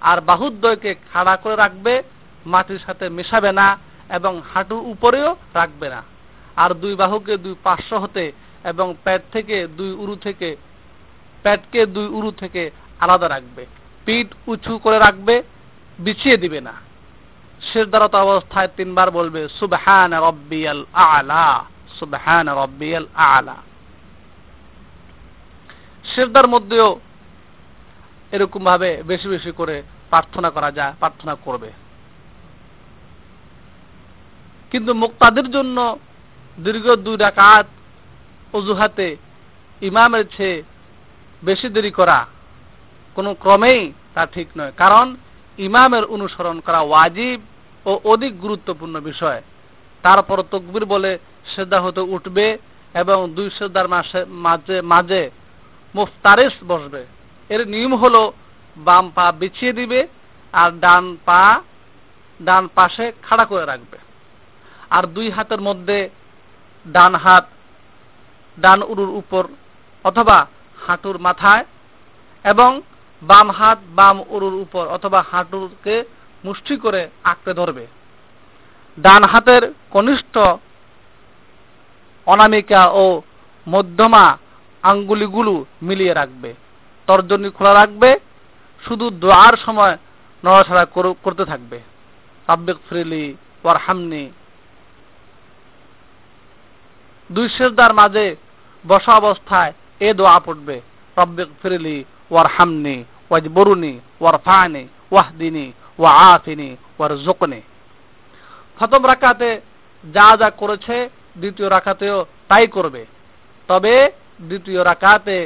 আর 0.00 0.20
বাহুদ্বয়কে 0.20 0.94
খাড়া 1.12 1.36
করে 1.36 1.56
রাখবে, 1.56 2.02
মাটির 2.46 2.78
সাথে 2.86 3.08
মেশাবে 3.08 3.52
না 3.52 3.78
এবং 4.10 4.42
হাঁটুর 4.54 4.78
উপরেও 4.78 5.36
রাখবে 5.54 5.88
না। 5.88 6.02
আর 6.56 6.70
দুই 6.74 6.94
বাহুকে 6.94 7.36
দুই 7.36 7.54
পার্শ্ব 7.64 7.98
হতে 7.98 8.32
এবং 8.64 8.94
প্যাট 9.04 9.22
থেকে 9.32 9.66
দুই 9.66 9.92
উরু 9.92 10.16
থেকে 10.16 10.56
প্যাটকে 11.42 11.86
দুই 11.86 12.06
উরু 12.06 12.30
থেকে 12.32 12.70
আলাদা 13.00 13.28
রাখবে। 13.28 13.66
পিঠ 14.04 14.28
উঁচু 14.46 14.78
করে 14.78 14.98
রাখবে, 14.98 15.42
বিছিয়ে 15.98 16.36
দিবে 16.36 16.60
না। 16.60 16.74
শেষদারত 17.72 18.14
অবস্থায় 18.14 18.68
তিনবার 18.76 19.10
বলবে, 19.10 19.48
সুবহান 19.48 20.12
রব্বিয়াল 20.14 20.84
আলা, 20.92 21.64
সুবহান 21.98 22.48
রব্বিয়াল 22.48 23.06
আলা। 23.14 23.56
শেষদার 26.04 26.48
মধ্যেও 26.48 27.00
এরকম 28.32 28.64
ভাবে 28.64 29.02
বেশি 29.02 29.28
বেশি 29.28 29.52
করে 29.52 29.82
প্রার্থনা 30.10 30.50
করা 30.50 30.70
যায়, 30.72 30.92
প্রার্থনা 30.98 31.34
করবে। 31.34 31.72
কিন্তু 34.70 34.94
মুক্তাদের 34.94 35.50
জন্য 35.50 35.98
দীর্ঘ 36.58 36.86
দুই 36.94 37.16
ডাকাত 37.16 37.66
অজুহাতে 38.52 39.16
ইমামের 39.82 40.24
চেয়ে 40.36 40.62
বেশি 41.44 41.68
দেরি 41.68 41.90
করা 41.90 42.26
কোনো 43.14 43.34
ক্রমেই 43.34 43.92
তা 44.14 44.22
ঠিক 44.26 44.48
নয়। 44.58 44.72
কারণ 44.76 45.06
ইমামের 45.58 46.04
অনুসরণ 46.04 46.60
করা 46.60 46.80
ওয়াজিব 46.80 47.40
ও 47.86 47.92
অধিক 48.04 48.32
গুরুত্বপূর্ণ 48.40 49.00
বিষয়। 49.00 49.40
তারপর 50.04 50.38
তকবির 50.50 50.84
বলে 50.84 51.18
শ্রদ্ধা 51.54 51.80
হতে 51.80 52.00
উঠবে 52.14 52.46
এবং 52.94 53.18
দুই 53.34 53.48
শ্রদ্ধার 53.50 53.88
মাঝে 54.46 54.76
মাঝে 54.82 55.22
মুফতারিস 55.94 56.54
বসবে। 56.68 57.02
এর 57.48 57.68
নিয়ম 57.68 57.94
হলো 57.94 58.32
বাম 58.76 59.10
পা 59.14 59.32
বিছিয়ে 59.32 59.72
দিবে 59.72 60.00
আর 60.52 60.70
ডান 60.80 61.04
পা, 61.24 61.42
ডান 62.40 62.68
পাশে 62.74 63.12
খাড়া 63.22 63.44
করে 63.44 63.64
রাখবে। 63.64 63.98
আর 64.90 65.04
দুই 65.06 65.30
হাতের 65.30 65.60
মধ্যে 65.60 65.98
ডান 66.86 67.14
হাত, 67.14 67.46
ডান 68.60 68.82
উরুর 68.82 69.12
উপর 69.20 69.44
অথবা 70.04 70.38
হাঁটুর 70.86 71.18
মাথায় 71.18 71.64
এবং 72.44 72.80
বাম 73.22 73.50
হাত 73.50 73.78
বাম 73.88 74.22
উরুর 74.28 74.54
উপর 74.54 74.86
অথবা 74.86 75.24
হাঁটুকে 75.30 76.04
মুষ্টি 76.44 76.76
করে 76.76 77.08
আঁকড়ে 77.24 77.54
ধরবে। 77.54 77.86
ডান 79.00 79.24
হাতের 79.24 79.74
কনিষ্ঠ 79.90 80.38
অনামিকা 82.26 82.86
ও 82.86 83.22
মধ্যমা 83.68 84.38
আঙ্গুলিগুলো 84.82 85.64
মিলিয়ে 85.82 86.14
রাখবে। 86.14 86.54
তর্জনী 87.06 87.50
খোলা 87.50 87.74
রাখবে। 87.74 88.20
শুধু 88.88 89.10
দোয়ার 89.10 89.56
সময় 89.56 89.98
নড়াছড়া 90.44 90.84
করতে 91.22 91.44
থাকবে। 91.44 91.80
আব্বেক 92.48 92.76
ফ্রিলি 92.88 93.36
ওয়ারহামনি। 93.64 94.30
দুই 97.32 97.48
শেষদার 97.48 97.94
মাঝে 97.94 98.36
বসা 98.88 99.12
অবস্থায় 99.12 99.72
এ 100.00 100.14
দোয়া 100.14 100.40
পড়বে। 100.40 100.80
রব্বিক 101.16 101.48
ফিরলি 101.62 102.04
ওয়ারহামনি, 102.32 102.96
ওয়াজবরুনি, 103.30 103.94
ওয়ারফানি, 104.20 104.82
ওয়াহদিনী 105.12 105.66
ওয়া 105.98 106.12
আফিনি 106.34 106.68
জোকনে 107.24 107.60
প্রথম 108.78 109.02
রাকাতে 109.06 109.50
যা 110.04 110.28
যা 110.40 110.48
করেছে, 110.50 110.96
দ্বিতীয় 111.36 111.68
রাকাতেও 111.68 112.18
তাই 112.48 112.66
করবে। 112.66 113.02
তবে 113.68 113.94
দ্বিতীয় 114.40 114.80
রাকাতে 114.84 115.36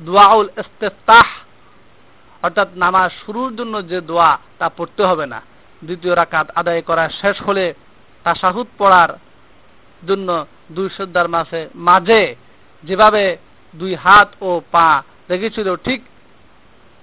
দোয়াউল 0.00 0.48
ইস্তেফতাহ, 0.62 1.28
অর্থাৎ 2.42 2.68
নামাজ 2.76 3.10
শুরুর 3.22 3.50
জন্য 3.56 3.74
যে 3.86 3.98
দোয়া, 4.00 4.30
তা 4.58 4.66
পড়তে 4.68 5.02
হবে 5.04 5.26
না। 5.26 5.40
দ্বিতীয় 5.82 6.14
রাকাত 6.14 6.46
আদায় 6.54 6.82
করা 6.82 7.04
শেষ 7.20 7.36
হলে 7.42 7.66
তাসাহুদ 8.26 8.68
পড়ার 8.78 9.10
জন্য 10.08 10.28
দুই 10.70 10.88
শ্রদ্ধার 10.96 11.28
মাসে 11.28 11.60
মাঝে 11.74 12.22
যেভাবে 12.84 13.24
দুই 13.74 13.92
হাত 13.94 14.28
ও 14.40 14.50
পা 14.70 14.88
রেখেছিল 15.29 15.67
ঠিক 15.85 15.99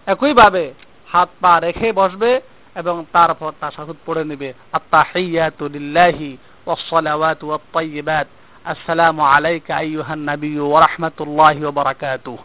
একইভাবে 0.07 0.64
হাত 1.09 1.30
পা 1.40 1.52
রেখে 1.59 1.88
বসবে 1.92 2.30
এবং 2.76 2.96
তারপর 3.12 3.50
তাসাহুদ 3.61 3.98
পড়ে 4.07 4.22
নেবে 4.24 4.48
আত্তাহিয়াতু 4.72 5.64
লিল্লাহি 5.68 6.30
والصلوات 6.66 7.44
والطيبات 7.44 8.26
السلام 8.64 9.20
عليك 9.22 9.70
أيها 9.70 10.14
النبي 10.14 10.61
ورحمة 10.61 11.18
الله 11.20 11.68
وبركاته 11.68 12.38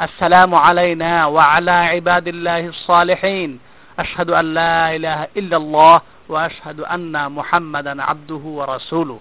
السلام 0.00 0.54
علينا 0.56 1.26
وعلى 1.26 1.70
عباد 1.70 2.28
الله 2.28 2.62
الصالحين 2.66 3.50
أشهد 3.98 4.30
أن 4.30 4.54
لا 4.54 4.96
إله 4.96 5.20
إلا 5.36 5.56
الله 5.56 5.96
وأشهد 6.28 6.80
أن 6.80 7.14
محمدا 7.32 7.94
عبده 8.02 8.44
ورسوله 8.58 9.18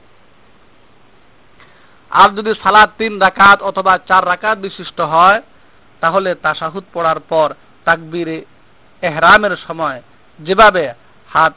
আর 2.11 2.29
যদি 2.29 2.51
সালাদ 2.63 2.89
তিন 2.97 3.13
রাকাত 3.19 3.57
অথবা 3.61 3.93
চার 4.09 4.23
রাকাত 4.27 4.57
বিশিষ্ট 4.57 4.99
হয় 5.13 5.39
তাহলে 6.04 6.30
তাসাহুদ 6.34 6.84
পড়ার 6.94 7.20
পর 7.20 7.48
তাকবিরে 7.86 8.36
এহরামের 9.02 9.54
সময় 9.66 9.98
যেভাবে 10.38 10.84
হাত 11.28 11.54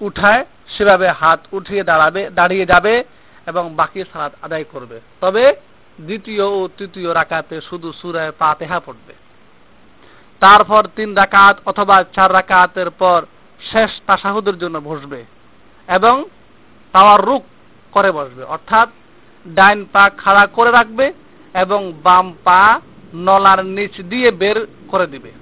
উঠায়, 0.00 0.44
সেভাবে 0.68 1.08
হাত 1.20 1.40
উঠিয়ে 1.52 1.82
দাঁড়াবে, 1.84 2.22
দাঁড়িয়ে 2.30 2.66
যাবে 2.66 2.94
এবং 3.46 3.64
বাকি 3.74 4.00
সালাদ 4.12 4.32
আদায় 4.42 4.66
করবে। 4.72 5.00
তবে 5.20 5.44
দ্বিতীয় 5.98 6.44
ও 6.44 6.68
তৃতীয় 6.78 7.10
রাকাতে 7.14 7.56
শুধু 7.60 7.88
সুরায় 7.92 8.32
পাতেহা 8.38 8.80
পড়বে। 8.80 9.14
তারপর 10.42 10.82
তিন 10.96 11.10
রাকাত 11.14 11.56
অথবা 11.66 11.96
চার 12.14 12.30
রাকাতের 12.32 12.90
পর 12.90 13.20
শেষ 13.60 13.90
তাসাহুদের 14.06 14.56
জন্য 14.58 14.76
বসবে 14.78 15.20
এবং 15.88 16.14
তাওয়ার 16.94 17.20
রুক 17.24 17.42
করে 17.92 18.10
বসবে। 18.12 18.42
অর্থাৎ 18.44 18.88
ডাইন 19.46 19.80
পা 19.92 20.04
খাড়া 20.18 20.44
করে 20.46 20.70
রাখবে 20.70 21.06
এবং 21.54 21.80
বাম 22.02 22.26
পা 22.44 22.80
নলার 23.14 23.64
নিচ 23.64 24.00
দিয়ে 24.00 24.30
বের 24.30 24.66
করে 24.88 25.06
দিবে 25.06 25.32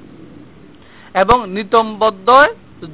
এবং 1.15 1.51
নিতম্বদ্ধ 1.51 2.29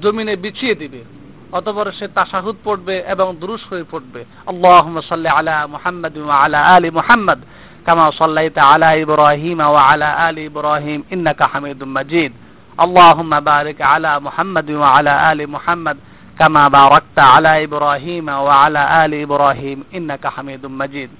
জমিনে 0.02 0.36
বিছিয়ে 0.36 0.74
দিবে। 0.74 1.04
অতপর 1.52 1.92
সে 1.92 2.08
তাশাহুদ 2.08 2.56
পড়বে 2.64 3.02
এবং 3.08 3.36
দুরুদ 3.40 3.60
শরীফ 3.70 3.86
পড়বে। 3.90 4.24
আল্লাহুম্মা 4.46 5.02
সাল্লি 5.08 5.28
আলা 5.28 5.66
মুহাম্মাদ 5.66 6.18
আলা 6.18 6.60
আলি 6.62 6.90
মুহাম্মাদ, 6.90 7.38
কামা 7.84 8.10
সাল্লাইতা 8.18 8.62
আলা 8.62 8.92
ইব্রাহিম 8.94 9.60
ওয়া 9.60 9.82
আলা 9.82 10.10
আলি 10.12 10.44
ইব্রাহিম, 10.44 11.02
ইন্নাকা 11.10 11.46
হামিদুম 11.46 11.88
মাজিদ। 11.88 12.32
আলা 12.78 14.20
মুহাম্মাদ 14.20 14.70
ওয়া 14.70 14.88
আলা 14.88 15.12
আলি 15.18 15.46
মুহাম্মাদ, 15.46 15.96
কামা 16.38 16.68
বারাকতা 16.68 17.24
আলা 17.24 17.56
ইব্রাহিম 17.56 18.28
ওয়া 18.28 18.54
আলা 18.54 18.82
আলি 18.84 19.22
ইব্রাহিম, 19.22 19.82
ইন্নাকা 19.92 20.30
হামিদুম 20.30 20.72
মাজিদ। 20.72 21.10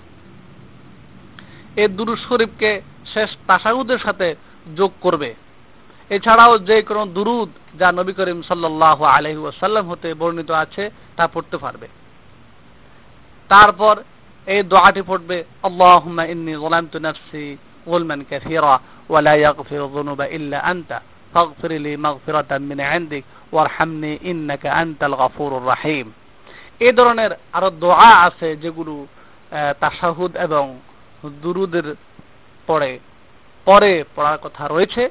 এই 1.77 1.89
দুরুদ 1.89 2.19
শরীফকে 2.29 2.81
শেষ 3.13 3.31
তাশাহুদের 3.49 4.01
সাথে 4.07 4.29
যোগ 4.79 4.93
করবে। 5.05 5.31
এছাড়াও 6.11 6.55
যে 6.69 6.77
কোনো 6.89 7.03
দুরুদ 7.17 7.51
যা 7.81 7.89
নবী 7.99 8.13
করিম 8.19 8.39
সাল্লাহ 8.51 8.99
আলহি 9.17 9.41
ওয়াসাল্লাম 9.43 9.85
হতে 9.91 10.09
বর্ণিত 10.21 10.51
আছে, 10.65 10.85
তা 11.17 11.25
পড়তে 11.35 11.57
পারবে। 11.65 11.87
তারপর 13.51 13.95
এই 14.47 14.61
দোয়াটি 14.73 15.03
পড়বে, 15.11 15.37
আল্লাহুম্মা 15.69 16.25
ইন্নি 16.33 16.53
যালামতু 16.63 16.99
নাফসি 17.07 17.45
যুলমান 17.87 18.21
কাসীরা 18.31 18.75
ওয়া 19.11 19.21
লা 19.27 19.35
ইয়াগফিরু 19.43 19.87
যুনুবা 19.95 20.25
ইল্লা 20.37 20.59
আনতা, 20.71 20.99
ফাগফির 21.35 21.73
লি 21.85 21.93
মাগফিরাতাম 22.05 22.63
মিন 22.71 22.81
ইনদিক 22.97 23.25
ওয়ারহামনি 23.53 24.13
ইন্নাকা 24.31 24.69
আনতাল 24.81 25.15
গফুরুর 25.21 25.65
রহিম। 25.73 26.07
এই 26.87 26.93
ধরনের 26.99 27.33
আরও 27.57 27.69
দোয়া 27.83 28.11
আছে 28.27 28.49
যেগুলো 28.63 28.95
তাশাহুদ 29.83 30.33
এবং 30.47 30.65
দুরুদের 31.45 31.87
পরে 32.67 32.91
পরে 33.67 33.93
পড়ার 34.17 34.39
কথা 34.43 34.65
রয়েছে, 34.69 35.03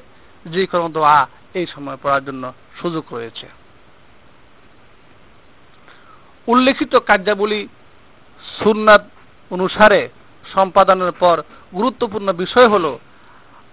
যে 0.46 0.62
কোনো 0.66 0.86
দোয়া 0.88 1.18
এই 1.54 1.66
সময় 1.66 1.98
পড়ার 2.02 2.22
জন্য 2.24 2.44
সুযোগ 2.80 3.04
রয়েছে। 3.12 3.46
উল্লেখিত 6.48 6.92
কার্যাবলী, 7.08 7.68
সুন্নাত 8.60 9.02
অনুসারে 9.50 10.00
সম্পাদনের 10.54 11.12
পর 11.12 11.36
গুরুত্বপূর্ণ 11.74 12.28
বিষয় 12.32 12.68
হল 12.68 12.86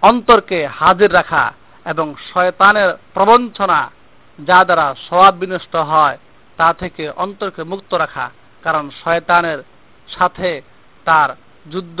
অন্তরকে 0.02 0.58
হাজির 0.66 1.10
রাখা 1.14 1.44
এবং 1.86 2.06
শয়তানের 2.32 2.90
প্রবঞ্চনা 3.14 3.80
যা 4.38 4.58
দ্বারা 4.64 4.86
স্বভাব 5.06 5.34
বিনষ্ট 5.34 5.74
হয়, 5.76 6.16
তা 6.58 6.68
থেকে 6.80 7.04
অন্তরকে 7.24 7.62
মুক্ত 7.64 7.90
রাখা। 7.94 8.26
কারণ 8.62 8.84
শয়তানের 9.04 9.60
সাথে 10.08 10.50
তার 11.06 11.28
যুদ্ধ 11.72 12.00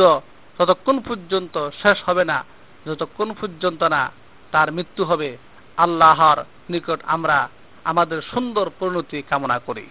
ততক্ষণ 0.58 1.00
পর্যন্ত 1.00 1.70
শেষ 1.82 1.98
হবে 2.06 2.24
না, 2.24 2.44
যতক্ষণ 2.86 3.32
পর্যন্ত 3.32 3.82
না 3.82 4.10
তার 4.52 4.72
মৃত্যু 4.72 5.04
হবে 5.04 5.36
আল্লাহর 5.76 6.44
নিকট 6.70 7.00
আমরা 7.04 7.48
আমাদের 7.84 8.22
সুন্দর 8.22 8.70
পরিণতি 8.78 9.22
কামনা 9.22 9.58
করি। 9.58 9.86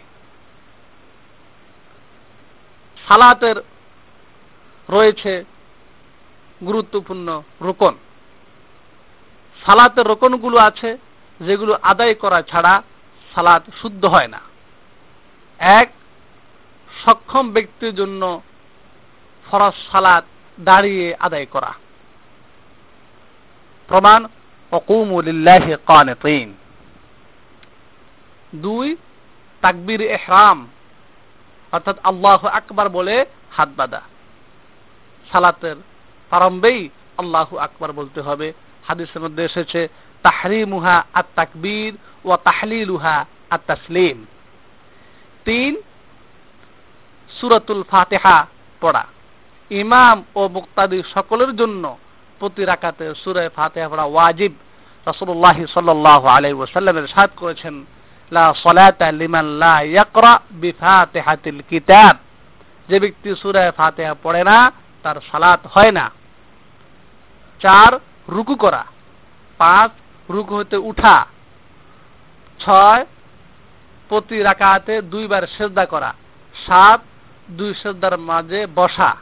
সালাতের 3.07 3.57
রয়েছে 4.89 5.43
গুরুত্বপূর্ণ 6.65 7.43
রোকন। 7.61 7.93
সালাতের 9.65 10.05
রোকনগুলো 10.07 10.57
আছে 10.57 10.97
যেগুলো 11.39 11.77
আদায় 11.81 12.13
করা 12.13 12.41
ছাড়া 12.41 12.83
সালাত 13.35 13.63
শুদ্ধ 13.81 14.05
হয় 14.05 14.27
না। 14.27 14.41
এক, 15.57 15.91
সক্ষম 17.05 17.51
ব্যক্তির 17.51 17.95
জন্য 17.95 18.41
ফরজ 19.45 19.75
সালাত 19.91 20.25
দাঁড়িয়ে 20.59 21.15
আদায় 21.15 21.45
করা। 21.45 21.73
প্রমাণ 23.87 24.27
দুই, 28.55 28.95
তাকবির 29.61 30.01
এহরাম, 30.01 30.67
অর্থাৎ 31.71 31.97
আল্লাহ 32.03 32.45
আকবার 32.45 32.89
বলে 32.89 33.25
হাত 33.51 33.69
বাঁধা। 33.77 34.01
সালাতের 35.31 35.75
প্রারম্ভেই 36.29 36.89
আল্লাহ 37.17 37.55
আকবার 37.55 37.91
বলতে 37.91 38.21
হবে। 38.21 38.53
হাদিসের 38.87 39.21
মধ্যে 39.21 39.43
এসেছে, 39.43 39.87
তাহরিমুহা 40.23 41.03
আত 41.13 41.25
তাকবীর 41.35 41.93
ও 42.25 42.35
তাহলিলুহা 42.35 43.25
আত 43.49 43.61
তাসলিম 43.67 44.25
তিন, 45.45 45.81
সুরাতুল 47.29 47.83
ফাতেহা 47.83 48.45
পড়া। 48.81 49.05
ইমাম 49.73 50.23
ও 50.35 50.47
মুক্তাদি 50.47 51.03
সকলের 51.13 51.55
জন্য 51.55 51.97
প্রতি 52.39 52.65
রাকাতে 52.65 53.15
সুরে 53.15 53.49
ফাতেহা 53.49 53.89
পড়া 53.89 54.03
ওয়াজিব। 54.03 54.53
রাসূলুল্লাহ 55.05 55.65
সাল্লাল্লাহু 55.73 56.27
আলাইহি 56.27 56.57
ওয়াসাল্লামের 56.57 57.07
সাদ 57.07 57.29
করেছেন, 57.35 57.85
লা 58.31 58.53
সালাতা 58.63 59.11
লিমান 59.11 59.45
লা 59.45 59.81
ইয়াকরা 59.81 60.39
বিফাতিহাতিল 60.51 61.61
কিতাব। 61.69 62.15
যে 62.89 62.99
ব্যক্তি 62.99 63.35
সূরা 63.35 63.71
ফাতিহা 63.77 64.15
পড়ে 64.23 64.43
না, 64.43 64.71
তার 65.03 65.15
সালাত 65.31 65.59
হয় 65.73 65.91
না। 65.91 66.11
চার, 67.61 67.99
রুকু 68.29 68.55
করা। 68.55 68.85
পাঁচ, 69.57 69.91
রুকু 70.29 70.55
হতে 70.55 70.77
উঠা। 70.77 71.25
ছয়, 72.59 73.05
প্রতি 74.09 74.41
রাকাতে 74.41 75.01
দুইবার 75.01 75.47
সেজদা 75.57 75.85
করা। 75.85 76.13
সাত, 76.65 77.01
দুই 77.51 77.73
সেজদার 77.73 78.17
মাঝে 78.17 78.67
বসা। 78.75 79.15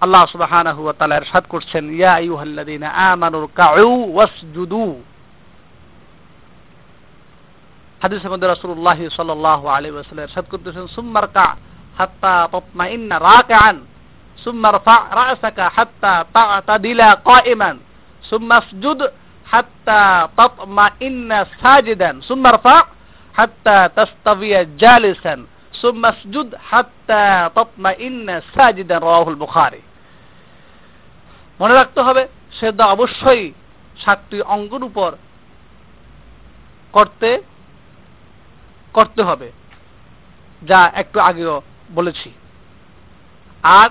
আল্লাহ 0.00 0.22
সুবহানাহু 0.34 0.80
ওয়া 0.84 0.94
তাআলা 0.98 1.16
ইরশাদ 1.20 1.44
করছেন 1.48 1.84
ইয়া 1.90 2.12
আইয়ুহাল্লাযীনা 2.20 2.88
আমানু 3.10 3.38
কাউ 3.54 3.76
ওয়াসজুদু 4.14 4.84
হাদিসের 8.02 8.30
মধ্যে 8.30 8.48
রাসূলুল্লাহ 8.48 8.98
সাল্লাল্লাহু 9.10 9.64
আলাইহি 9.66 9.94
ওয়াসাল্লাম 9.96 10.24
ইরশাদ 10.26 10.46
করতেছেন 10.50 10.84
সুম্মার 10.96 11.26
কা 11.36 11.46
হাত্তা 11.98 12.34
তাতমাইন্না 12.52 13.16
রাকিআন 13.30 13.76
সুম্মা 14.38 14.68
রফা 14.70 14.96
রা'সাকা 15.18 15.64
হাত্তা 15.76 16.12
তা'তাদিলা 16.34 17.08
কাইমান 17.26 17.76
সুম্মা 18.24 18.56
আসজুদ 18.56 19.00
হাত্তা 19.46 20.00
তাতমাইন্না 20.38 21.38
সাজিদান 21.60 22.16
সুম্মা 22.22 22.50
রফা 22.50 22.76
হাত্তা 23.34 23.76
তাস্তাবিয়া 23.96 24.60
জালিসান 24.78 25.40
সুম্মা 25.74 26.08
আসজুদ 26.08 26.50
হাত্তা 26.70 27.22
তাতমাইন্না 27.56 28.34
সাজিদান 28.54 29.00
রাওয়াহুল 29.02 29.40
বুখারী 29.44 29.80
মনে 31.60 31.74
রাখতে 31.74 32.00
হবে 32.02 32.22
সেদা 32.60 32.84
অবশ্যই 32.86 33.52
সাতটি 33.98 34.42
অঙ্গের 34.54 34.82
উপর 34.82 35.10
করতে 36.92 37.30
করতে 38.94 39.22
হবে, 39.22 39.48
যা 40.62 40.80
একটু 40.94 41.18
আগেও 41.20 41.62
বলেছি। 41.94 42.30
আর 43.64 43.90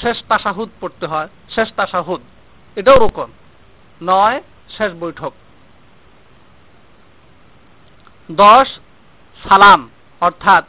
শেষ 0.00 0.16
তাসাহুদ 0.28 0.68
পড়তে 0.80 1.06
হয়, 1.06 1.28
শেষ 1.54 1.68
তাসাহুদ, 1.76 2.20
এটাও 2.76 2.98
রোকন। 2.98 3.28
নয়, 4.02 4.38
শেষ 4.78 4.90
বৈঠক। 5.00 5.32
দশ, 8.30 8.68
সালাম, 9.42 9.80
অর্থাৎ 10.20 10.64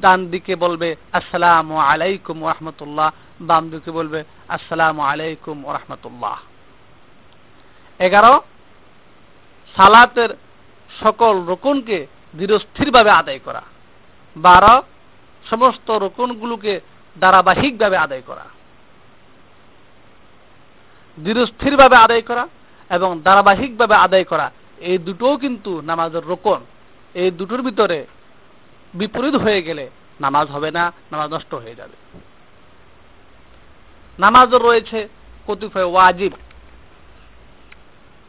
ডান 0.00 0.20
দিকে 0.30 0.56
বলবে, 0.56 0.96
আসসালাম 1.12 1.68
আলাইকুম 1.76 2.36
রহমতুল্লাহ। 2.48 3.10
বাম 3.40 3.70
দিকে 3.70 3.90
বলবে, 3.90 4.24
আসসালাম 4.48 5.00
আলাইকুম 5.00 5.64
রহমতুল্লাহ। 5.66 6.38
এগারো, 7.98 8.42
সালাতের 9.76 10.30
সকল 11.02 11.46
রকুনকে 11.46 12.06
দৃঢ়স্থিরভাবে 12.34 13.10
আদায় 13.10 13.38
করা। 13.44 13.62
বারো, 14.36 14.82
সমস্ত 15.50 15.90
রকুনগুলোকে 15.90 16.80
ধারাবাহিকভাবে 17.20 17.96
আদায় 17.96 18.22
করা। 18.26 18.46
দৃঢ়স্থিরভাবে 21.18 21.96
আদায় 21.96 22.22
করা 22.22 22.48
এবং 22.90 23.20
ধারাবাহিকভাবে 23.24 23.94
আদায় 23.94 24.24
করা, 24.24 24.50
এই 24.78 24.98
দুটোও 24.98 25.36
কিন্তু 25.36 25.80
নামাজের 25.80 26.24
রোকন। 26.24 26.60
এই 27.14 27.30
দুটোর 27.30 27.62
ভিতরে 27.62 28.06
বিপরীত 28.94 29.34
হয়ে 29.34 29.62
গেলে 29.62 29.90
নামাজ 30.20 30.50
হবে 30.50 30.70
না, 30.70 30.92
নামাজ 31.12 31.32
নষ্ট 31.32 31.54
হয়ে 31.54 31.74
যাবে। 31.74 31.96
নামাজের 34.20 34.62
রয়েছে, 34.62 35.08
কতিপয় 35.46 35.84
ওয়াজিব। 35.84 36.32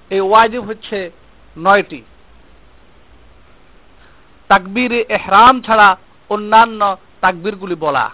এই 0.09 0.21
ওয়াজিব 0.21 0.63
হচ্ছে 0.63 1.11
নয়টি। 1.57 2.01
তাকবির 4.49 4.91
এহরাম 4.91 5.61
ছাড়া 5.61 5.89
অন্যান্য 6.29 6.81
তাকবীরগুলি 7.21 7.75
বলা। 7.75 8.05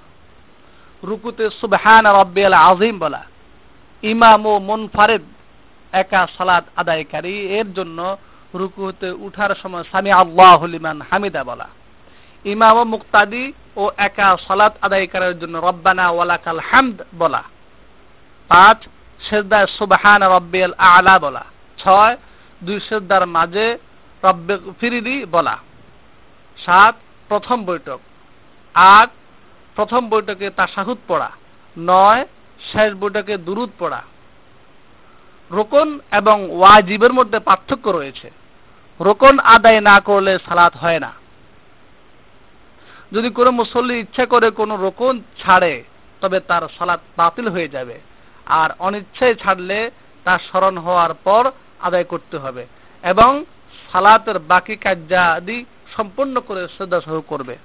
রুকুতে 1.04 1.46
সুবহান 1.62 2.06
রব্বিয়াল 2.22 2.54
আজিম 2.54 3.00
বলা। 3.00 3.22
ইমাম 4.04 4.46
ও 4.46 4.60
মুনফারিদ 4.60 5.22
একা 5.92 6.28
সালাত 6.38 6.66
আদায়কারী 6.76 7.36
এর 7.60 7.68
জন্য 7.74 8.18
রুকুতে 8.54 9.10
উঠার 9.26 9.52
সময় 9.62 9.84
সামি 9.92 10.12
আল্লাহ 10.12 10.60
লিমান 10.66 10.98
হামিদা 11.10 11.44
বলা। 11.44 11.68
ইমাম 12.46 12.76
ও 12.78 12.84
মুক্তাদি 12.84 13.54
ও 13.76 13.84
একা 13.98 14.28
সালাত 14.48 14.74
আদায়কারীর 14.82 15.40
জন্য 15.40 15.56
রব্বানা 15.58 16.06
ওয়ালাকাল 16.10 16.62
হামদ 16.70 16.98
বলা। 17.18 17.44
পাঁচ, 18.48 18.78
সেজদায় 19.20 19.68
সুবহান 19.68 20.24
রব্বিয়াল 20.24 20.74
আলা 20.78 21.20
বলা। 21.20 21.46
ছয়, 21.78 22.18
দুই 22.64 22.80
সেজদার 22.80 23.28
মাঝে 23.28 23.78
রব্বে 24.24 24.58
ফিরিদি 24.80 25.26
বলা। 25.26 25.58
সাত, 26.66 26.96
প্রথম 27.28 27.66
বৈঠক। 27.66 28.00
আট, 28.74 29.10
প্রথম 29.76 30.10
বৈঠকে 30.10 30.50
তাসাহুদ 30.50 30.98
পড়া। 31.08 31.32
নয়, 31.78 32.28
শেষ 32.72 32.94
বৈঠকে 32.94 33.38
দুরুদ 33.38 33.70
পড়া। 33.80 34.04
রোকন 35.52 36.00
এবং 36.12 36.58
ওয়াজিবের 36.58 37.14
মধ্যে 37.14 37.40
পার্থক্য 37.40 37.90
রয়েছে। 37.90 38.32
রোকন 39.02 39.40
আদায় 39.40 39.82
না 39.82 40.00
করলে 40.00 40.38
সালাত 40.46 40.78
হয় 40.78 41.00
না। 41.00 41.12
যদি 43.14 43.30
কোনো 43.30 43.52
মুসল্লি 43.52 44.00
ইচ্ছা 44.00 44.26
করে 44.26 44.52
কোনো 44.52 44.78
রোকন 44.78 45.22
ছাড়ে, 45.40 45.84
তবে 46.22 46.40
তার 46.40 46.62
সালাত 46.78 47.00
বাতিল 47.18 47.48
হয়ে 47.48 47.68
যাবে। 47.68 48.00
আর 48.48 48.70
অনিচ্ছায় 48.80 49.36
ছাড়লে 49.36 49.92
তার 50.24 50.40
স্মরণ 50.40 50.78
হওয়ার 50.78 51.14
পর 51.14 51.52
আদায় 51.80 52.04
করতে 52.04 52.38
হবে 52.38 52.66
এবং 53.04 53.46
সালাতের 53.92 54.40
বাকি 54.40 54.76
কার্যাদি 54.76 55.66
সম্পূর্ণ 55.98 56.40
করে 56.40 56.68
শ্রদ্ধা 56.68 57.02
সহ 57.02 57.22
করবে। 57.22 57.58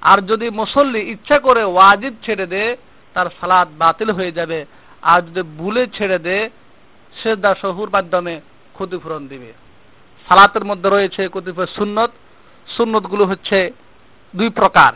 আর 0.00 0.18
যদি 0.20 0.50
মুসল্লি 0.50 1.00
ইচ্ছা 1.10 1.38
করে 1.38 1.64
ওয়াজিব 1.64 2.14
ছেড়ে 2.24 2.46
দে, 2.46 2.76
তার 3.14 3.26
সালাদ 3.40 3.68
বাতিল 3.78 4.10
হয়ে 4.10 4.32
যাবে। 4.32 4.66
আর 5.02 5.20
যদি 5.22 5.42
ভুলে 5.58 5.86
ছেড়ে 5.86 6.18
দে, 6.18 6.50
শ্রদ্ধা 7.22 7.54
সহুর 7.60 7.88
মাধ্যমে 7.92 8.40
ক্ষতিপূরণ 8.72 9.28
দিবে। 9.28 9.52
সালাতের 10.28 10.64
মধ্যে 10.64 10.90
রয়েছে 10.90 11.28
কতিপয় 11.32 11.66
সুন্নত। 11.66 12.10
সুন্নতগুলো 12.76 13.24
হচ্ছে 13.26 13.70
দুই 14.36 14.48
প্রকার। 14.48 14.92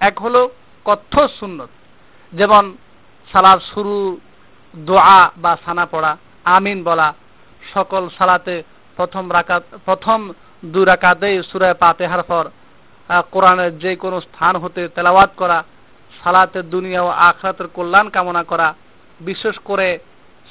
এক 0.00 0.22
হলো 0.22 0.50
কথ্য 0.84 1.28
সুন্নত, 1.28 1.68
যেমন 2.32 2.76
সালার 3.32 3.58
শুরু 3.74 4.20
দোয়া 4.74 5.20
বা 5.42 5.52
সানা 5.64 5.84
পড়া, 5.86 6.12
আমিন 6.44 6.78
বলা, 6.84 7.08
সকল 7.74 8.02
সালাতে 8.18 8.54
প্রথম 8.96 9.24
রাকাত, 9.32 9.62
প্রথম 9.84 10.18
দুই 10.64 10.84
রাকাতেই 10.84 11.36
সুরায় 11.50 11.76
পাতেহার 11.82 12.22
পর 12.22 12.44
কোরআনের 13.32 13.72
যে 13.78 13.92
কোনো 13.96 14.16
স্থান 14.20 14.54
হতে 14.56 14.82
তেলাওয়াত 14.88 15.30
করা, 15.36 15.58
সালাতে 16.22 16.60
দুনিয়া 16.62 17.00
ও 17.02 17.08
আখরাতের 17.28 17.68
কল্যাণ 17.76 18.06
কামনা 18.10 18.42
করা, 18.44 18.68
বিশেষ 19.20 19.56
করে 19.64 19.88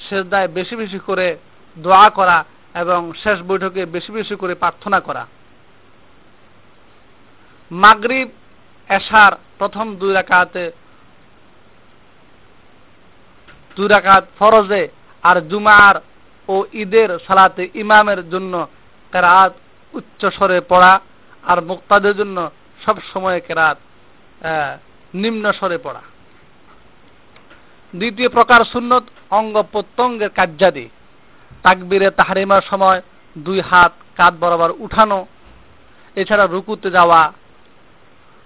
শেষদায় 0.10 0.48
বেশি 0.48 0.76
বেশি 0.76 1.00
করে 1.08 1.28
দোয়া 1.78 2.10
করা 2.10 2.38
এবং 2.76 3.00
শেষ 3.24 3.38
বৈঠকে 3.50 3.82
বেশি 3.86 4.12
বেশি 4.12 4.36
করে 4.36 4.54
প্রার্থনা 4.56 5.00
করা। 5.00 5.24
মাগরিব, 7.72 8.30
এশার 8.90 9.34
প্রথম 9.60 9.86
দুই 9.96 10.14
রাকাতে 10.14 10.64
দুই 13.76 13.88
রাকাত 13.88 14.24
ফরজে 14.40 14.84
আর 15.24 15.38
জুমার 15.50 15.96
ও 16.50 16.56
ঈদের 16.82 17.10
সালাতে 17.28 17.64
ইমামের 17.74 18.22
জন্য 18.30 18.54
কেরাত 19.14 19.54
উচ্চ 19.94 20.22
স্বরে 20.36 20.58
পড়া 20.72 20.94
আর 21.44 21.58
মুক্তাদের 21.70 22.14
জন্য 22.20 22.38
সব 22.84 22.96
সময় 23.12 23.40
কেরাত 23.48 23.78
নিম্ন 25.14 25.46
স্বরে 25.60 25.78
পড়া। 25.86 26.04
দ্বিতীয় 27.94 28.30
প্রকার 28.30 28.62
সুন্নত 28.74 29.06
অঙ্গ 29.40 29.56
প্রত্যঙ্গের 29.74 30.32
কার্যাদি। 30.38 30.86
তাকবিরে 31.64 32.08
তাহারিমার 32.20 32.64
সময় 32.72 33.00
দুই 33.36 33.60
হাত 33.70 33.94
কাত 34.18 34.34
বরাবর 34.42 34.72
উঠানো, 34.86 35.20
এছাড়া 36.18 36.46
রুকুতে 36.46 36.90
যাওয়া 36.98 37.22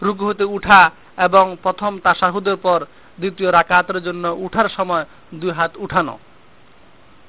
রুকু 0.01 0.23
হতে 0.27 0.45
উঠা 0.55 0.81
এবং 1.17 1.45
প্রথম 1.63 1.91
তাসাহুদের 2.05 2.57
পর 2.65 2.79
দ্বিতীয় 3.19 3.51
রাকাতের 3.51 4.04
জন্য 4.04 4.28
উঠার 4.38 4.69
সময় 4.69 5.06
দুই 5.34 5.51
হাত 5.51 5.71
উঠানো। 5.78 6.15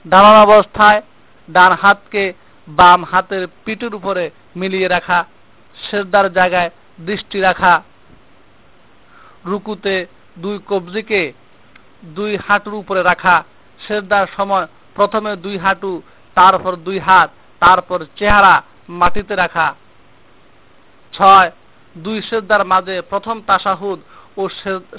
দাঁড়ানো 0.04 0.40
অবস্থায় 0.42 1.02
ডান 1.50 1.72
হাতকে 1.72 2.32
বাম 2.68 3.04
হাতের 3.04 3.48
পিঠের 3.64 3.94
উপরে 3.94 4.30
মিলিয়ে 4.56 4.88
রাখা 4.88 5.24
শেষদার 5.76 6.32
জায়গায় 6.32 6.70
দৃষ্টি 7.00 7.40
রাখা। 7.40 7.82
রুকুতে 9.44 10.06
দুই 10.38 10.58
কবজিকে 10.66 11.32
দুই 12.04 12.36
হাঁটুর 12.36 12.74
উপরে 12.74 13.02
রাখা 13.02 13.44
শেষদার 13.80 14.26
সময় 14.36 14.66
প্রথমে 14.94 15.36
দুই 15.36 15.58
হাঁটু, 15.58 16.02
তারপর 16.34 16.72
দুই 16.76 16.98
হাত, 16.98 17.30
তারপর 17.60 17.98
চেহারা 18.16 18.62
মাটিতে 18.88 19.34
রাখা। 19.36 19.74
ছয়, 21.12 21.50
দুই 21.96 22.22
শেষদার 22.22 22.64
মাঝে 22.64 23.02
প্রথম 23.02 23.40
তাসাহুদ 23.46 24.00
ও 24.36 24.42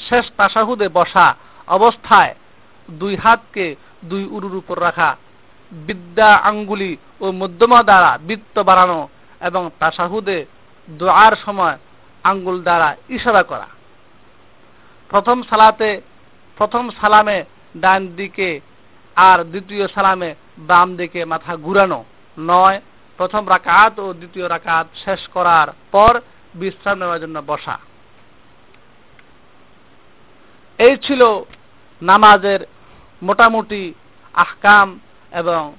শেষ 0.09 0.25
তাসাহুদে 0.37 0.87
বসা 0.89 1.27
অবস্থায় 1.67 2.33
দুই 2.89 3.15
হাতকে 3.15 3.75
দুই 4.03 4.23
উরুর 4.25 4.55
উপর 4.55 4.77
রাখা, 4.81 5.09
বিদ্যা 5.71 6.29
আঙ্গুলি 6.49 6.97
ও 7.21 7.25
মধ্যমা 7.31 7.79
দ্বারা 7.83 8.11
বৃত্ত 8.17 8.55
বাড়ানো 8.59 8.99
এবং 9.41 9.63
তাসাহুদে 9.79 10.45
দোয়ার 10.87 11.35
সময় 11.45 11.77
আঙ্গুল 12.23 12.57
দ্বারা 12.61 12.89
ইশারা 13.09 13.43
করা। 13.43 13.67
প্রথম 15.09 15.37
সালাতে, 15.49 16.01
প্রথম 16.57 16.83
সালামে 17.01 17.37
ডান 17.77 18.01
দিকে 18.15 18.49
আর 19.15 19.39
দ্বিতীয় 19.43 19.85
সালামে 19.87 20.29
বাম 20.59 20.87
দিকে 20.95 21.25
মাথা 21.25 21.53
ঘুরানো। 21.57 21.99
নয়, 22.37 22.77
প্রথম 23.19 23.43
রাকাত 23.49 23.93
ও 23.99 24.07
দ্বিতীয় 24.13 24.47
রাকাত 24.49 24.87
শেষ 25.05 25.21
করার 25.27 25.67
পর 25.91 26.13
বিশ্রাম 26.55 26.95
নেওয়ার 26.99 27.21
জন্য 27.21 27.37
বসা। 27.47 27.75
এই 30.77 30.97
ছিল 30.97 31.21
নামাজের 32.01 32.67
মোটামুটি 33.21 33.93
আহকাম 34.33 34.99
এবং 35.31 35.73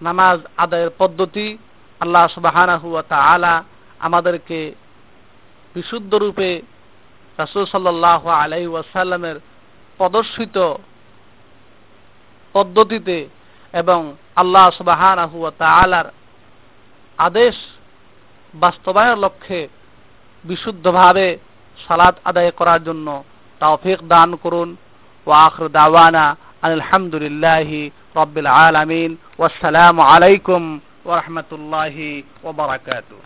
নামাজ 0.00 0.40
আদায়ের 0.56 0.90
পদ্ধতি। 0.98 1.58
আল্লাহ 2.00 2.28
সুবাহানাহু 2.28 2.96
আলা 3.10 3.64
আমাদেরকে 4.00 4.74
বিশুদ্ধ 5.74 6.14
রূপে 6.14 6.62
রাসুল 7.38 7.66
সাল্লাহ 7.66 8.26
আলাই 8.26 8.66
ওয়াসাল্লামের 8.66 9.40
প্রদর্শিত 9.96 10.74
পদ্ধতিতে 12.52 13.28
এবং 13.72 14.16
আল্লাহ 14.36 14.70
সুবাহানাহু 14.70 15.50
আলার 15.58 16.10
আদেশ 17.18 17.56
বাস্তবায়নের 18.54 19.18
লক্ষ্যে 19.18 19.68
বিশুদ্ধভাবে 20.44 21.38
সালাত 21.88 22.14
আদায় 22.24 22.50
করার 22.50 22.84
জন্য 22.84 23.24
তৌফিক 23.60 23.98
দান 24.08 24.30
করুন 24.36 24.68
ও 25.26 25.30
আখর 25.38 25.66
দাওয়ানা 25.70 26.24
আলহামদুলিল্লাহি 26.62 27.80
রব্বিল 28.16 28.50
আলামিন 28.58 29.10
ওয়াসসালামু 29.38 30.00
আলাইকুম 30.04 30.62
ওয়া 31.04 31.14
রাহমাতুল্লাহি 31.16 32.08
ওয়া 32.42 32.52
বারাকাতুহু 32.52 33.22